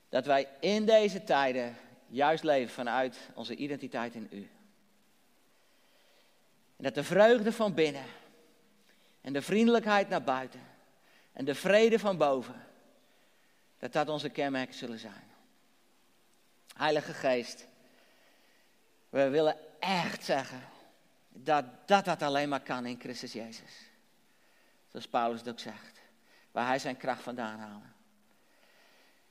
Dat 0.10 0.26
wij 0.26 0.48
in 0.60 0.86
deze 0.86 1.24
tijden 1.24 1.76
juist 2.08 2.44
leven 2.44 2.74
vanuit 2.74 3.18
onze 3.34 3.56
identiteit 3.56 4.16
in 4.16 4.28
u. 4.32 4.50
En 6.78 6.84
dat 6.84 6.96
de 6.96 7.04
vreugde 7.04 7.52
van 7.52 7.74
binnen 7.74 8.06
en 9.22 9.34
de 9.34 9.42
vriendelijkheid 9.42 10.10
naar 10.10 10.24
buiten 10.24 10.62
en 11.34 11.46
de 11.46 11.56
vrede 11.56 12.00
van 12.00 12.18
boven, 12.18 12.66
dat 13.80 13.94
dat 13.94 14.10
onze 14.10 14.30
kenmerken 14.30 14.76
zullen 14.76 15.00
zijn. 15.00 15.24
Heilige 16.76 17.14
Geest, 17.14 17.68
we 19.10 19.30
willen 19.30 19.58
echt 19.80 20.24
zeggen 20.24 20.62
dat 21.30 21.66
dat, 21.86 22.06
dat 22.06 22.22
alleen 22.22 22.50
maar 22.50 22.62
kan 22.62 22.86
in 22.86 23.00
Christus 23.00 23.34
Jezus. 23.34 23.90
Zoals 24.88 25.08
Paulus 25.08 25.40
het 25.40 25.50
ook 25.50 25.60
zegt. 25.60 25.97
Waar 26.58 26.68
hij 26.68 26.80
zijn 26.80 26.97
kracht 26.97 27.22
vandaan 27.22 27.60
haalt. 27.60 27.84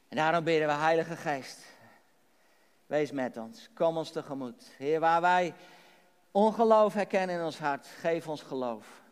En 0.09 0.17
daarom 0.17 0.45
bidden 0.45 0.69
we, 0.69 0.75
Heilige 0.75 1.17
Geest, 1.17 1.65
wees 2.87 3.11
met 3.11 3.37
ons. 3.37 3.69
Kom 3.75 3.97
ons 3.97 4.11
tegemoet. 4.11 4.71
Heer, 4.79 5.01
waar 5.01 5.21
wij 5.21 5.55
ongeloof 6.31 6.95
herkennen 6.95 7.37
in 7.37 7.45
ons 7.45 7.59
hart, 7.59 7.87
geef 7.87 8.29
ons 8.29 8.43
geloof. 8.43 9.03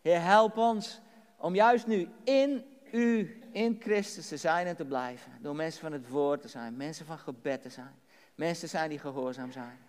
Heer, 0.00 0.20
help 0.20 0.56
ons 0.56 1.00
om 1.36 1.54
juist 1.54 1.86
nu 1.86 2.08
in 2.24 2.64
u, 2.92 3.42
in 3.52 3.76
Christus 3.80 4.28
te 4.28 4.36
zijn 4.36 4.66
en 4.66 4.76
te 4.76 4.84
blijven. 4.84 5.32
Door 5.40 5.56
mensen 5.56 5.80
van 5.80 5.92
het 5.92 6.08
woord 6.08 6.40
te 6.40 6.48
zijn, 6.48 6.76
mensen 6.76 7.06
van 7.06 7.18
gebed 7.18 7.62
te 7.62 7.70
zijn. 7.70 7.94
Mensen 8.34 8.68
zijn 8.68 8.88
die 8.88 8.98
gehoorzaam 8.98 9.52
zijn. 9.52 9.87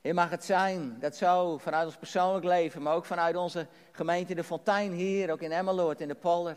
Heer, 0.00 0.14
mag 0.14 0.30
het 0.30 0.44
zijn 0.44 0.98
dat 0.98 1.16
zo 1.16 1.58
vanuit 1.58 1.86
ons 1.86 1.96
persoonlijk 1.96 2.44
leven, 2.44 2.82
maar 2.82 2.94
ook 2.94 3.04
vanuit 3.04 3.36
onze 3.36 3.66
gemeente 3.92 4.34
De 4.34 4.44
Fontein 4.44 4.92
hier, 4.92 5.30
ook 5.30 5.40
in 5.40 5.52
Emmeloord, 5.52 6.00
in 6.00 6.08
de 6.08 6.14
polder. 6.14 6.56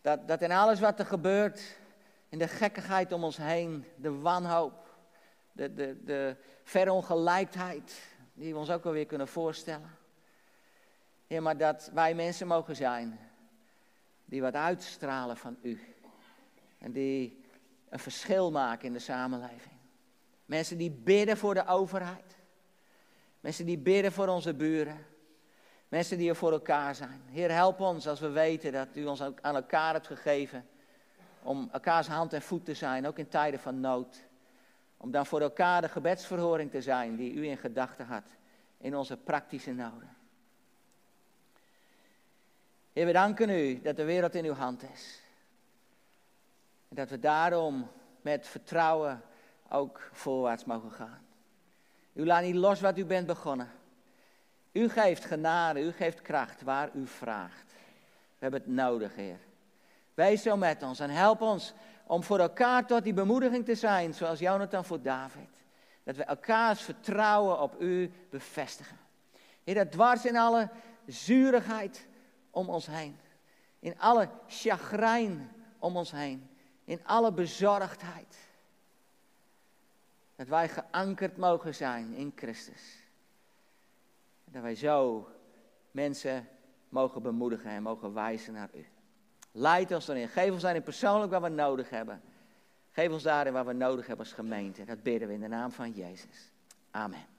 Dat, 0.00 0.28
dat 0.28 0.42
in 0.42 0.52
alles 0.52 0.80
wat 0.80 0.98
er 0.98 1.06
gebeurt, 1.06 1.78
in 2.28 2.38
de 2.38 2.48
gekkigheid 2.48 3.12
om 3.12 3.24
ons 3.24 3.36
heen, 3.36 3.84
de 3.96 4.18
wanhoop, 4.18 4.96
de, 5.52 5.74
de, 5.74 6.04
de 6.04 6.36
verongelijkheid, 6.62 8.02
die 8.32 8.52
we 8.52 8.58
ons 8.58 8.70
ook 8.70 8.84
alweer 8.84 9.06
kunnen 9.06 9.28
voorstellen. 9.28 9.90
Heer, 11.26 11.42
maar 11.42 11.56
dat 11.56 11.90
wij 11.94 12.14
mensen 12.14 12.46
mogen 12.46 12.76
zijn 12.76 13.18
die 14.24 14.42
wat 14.42 14.54
uitstralen 14.54 15.36
van 15.36 15.56
u. 15.62 15.80
En 16.78 16.92
die 16.92 17.44
een 17.88 17.98
verschil 17.98 18.50
maken 18.50 18.86
in 18.86 18.92
de 18.92 18.98
samenleving. 18.98 19.73
Mensen 20.44 20.78
die 20.78 20.90
bidden 20.90 21.36
voor 21.36 21.54
de 21.54 21.66
overheid. 21.66 22.36
Mensen 23.40 23.66
die 23.66 23.78
bidden 23.78 24.12
voor 24.12 24.28
onze 24.28 24.54
buren. 24.54 25.06
Mensen 25.88 26.18
die 26.18 26.28
er 26.28 26.36
voor 26.36 26.52
elkaar 26.52 26.94
zijn. 26.94 27.22
Heer, 27.30 27.50
help 27.50 27.80
ons 27.80 28.08
als 28.08 28.20
we 28.20 28.28
weten 28.28 28.72
dat 28.72 28.88
u 28.94 29.04
ons 29.04 29.22
ook 29.22 29.38
aan 29.40 29.54
elkaar 29.54 29.92
hebt 29.92 30.06
gegeven. 30.06 30.68
Om 31.42 31.68
elkaars 31.72 32.06
hand 32.06 32.32
en 32.32 32.42
voet 32.42 32.64
te 32.64 32.74
zijn, 32.74 33.06
ook 33.06 33.18
in 33.18 33.28
tijden 33.28 33.60
van 33.60 33.80
nood. 33.80 34.24
Om 34.96 35.10
dan 35.10 35.26
voor 35.26 35.40
elkaar 35.40 35.80
de 35.80 35.88
gebedsverhoring 35.88 36.70
te 36.70 36.82
zijn 36.82 37.16
die 37.16 37.32
u 37.32 37.46
in 37.46 37.58
gedachten 37.58 38.06
had. 38.06 38.24
In 38.78 38.96
onze 38.96 39.16
praktische 39.16 39.72
noden. 39.72 40.16
Heer, 42.92 43.06
we 43.06 43.12
danken 43.12 43.50
u 43.50 43.80
dat 43.80 43.96
de 43.96 44.04
wereld 44.04 44.34
in 44.34 44.44
uw 44.44 44.54
hand 44.54 44.82
is. 44.94 45.20
En 46.88 46.96
dat 46.96 47.10
we 47.10 47.18
daarom 47.18 47.90
met 48.20 48.46
vertrouwen 48.46 49.22
ook 49.74 50.00
voorwaarts 50.12 50.64
mogen 50.64 50.90
gaan. 50.90 51.22
U 52.12 52.26
laat 52.26 52.42
niet 52.42 52.54
los 52.54 52.80
wat 52.80 52.98
u 52.98 53.04
bent 53.04 53.26
begonnen. 53.26 53.70
U 54.72 54.88
geeft 54.88 55.24
genade, 55.24 55.80
u 55.80 55.92
geeft 55.92 56.22
kracht 56.22 56.62
waar 56.62 56.90
u 56.94 57.06
vraagt. 57.06 57.72
We 58.38 58.38
hebben 58.38 58.60
het 58.60 58.70
nodig, 58.70 59.14
Heer. 59.14 59.38
Wees 60.14 60.42
zo 60.42 60.56
met 60.56 60.82
ons 60.82 61.00
en 61.00 61.10
help 61.10 61.40
ons 61.40 61.74
om 62.06 62.22
voor 62.22 62.38
elkaar 62.38 62.86
tot 62.86 63.04
die 63.04 63.14
bemoediging 63.14 63.64
te 63.64 63.74
zijn, 63.74 64.14
zoals 64.14 64.38
Jonathan 64.38 64.84
voor 64.84 65.02
David. 65.02 65.48
Dat 66.02 66.16
we 66.16 66.24
elkaars 66.24 66.80
vertrouwen 66.80 67.60
op 67.60 67.80
u 67.80 68.12
bevestigen. 68.30 68.98
Heer, 69.64 69.74
dat 69.74 69.92
dwars 69.92 70.24
in 70.24 70.36
alle 70.36 70.70
zurigheid 71.06 72.06
om 72.50 72.68
ons 72.68 72.86
heen. 72.86 73.18
In 73.78 73.98
alle 73.98 74.28
chagrijn 74.46 75.52
om 75.78 75.96
ons 75.96 76.10
heen. 76.10 76.50
In 76.84 77.00
alle 77.06 77.32
bezorgdheid. 77.32 78.43
Dat 80.36 80.48
wij 80.48 80.68
geankerd 80.68 81.36
mogen 81.36 81.74
zijn 81.74 82.14
in 82.14 82.32
Christus. 82.36 82.98
Dat 84.44 84.62
wij 84.62 84.74
zo 84.74 85.28
mensen 85.90 86.48
mogen 86.88 87.22
bemoedigen 87.22 87.70
en 87.70 87.82
mogen 87.82 88.14
wijzen 88.14 88.52
naar 88.52 88.70
u. 88.74 88.86
Leid 89.52 89.92
ons 89.92 90.08
erin. 90.08 90.28
Geef 90.28 90.52
ons 90.52 90.62
daarin 90.62 90.82
persoonlijk 90.82 91.32
wat 91.32 91.42
we 91.42 91.48
nodig 91.48 91.90
hebben. 91.90 92.22
Geef 92.90 93.10
ons 93.10 93.22
daarin 93.22 93.52
wat 93.52 93.66
we 93.66 93.72
nodig 93.72 94.06
hebben 94.06 94.24
als 94.26 94.34
gemeente. 94.34 94.84
Dat 94.84 95.02
bidden 95.02 95.28
we 95.28 95.34
in 95.34 95.40
de 95.40 95.48
naam 95.48 95.70
van 95.70 95.90
Jezus. 95.90 96.52
Amen. 96.90 97.33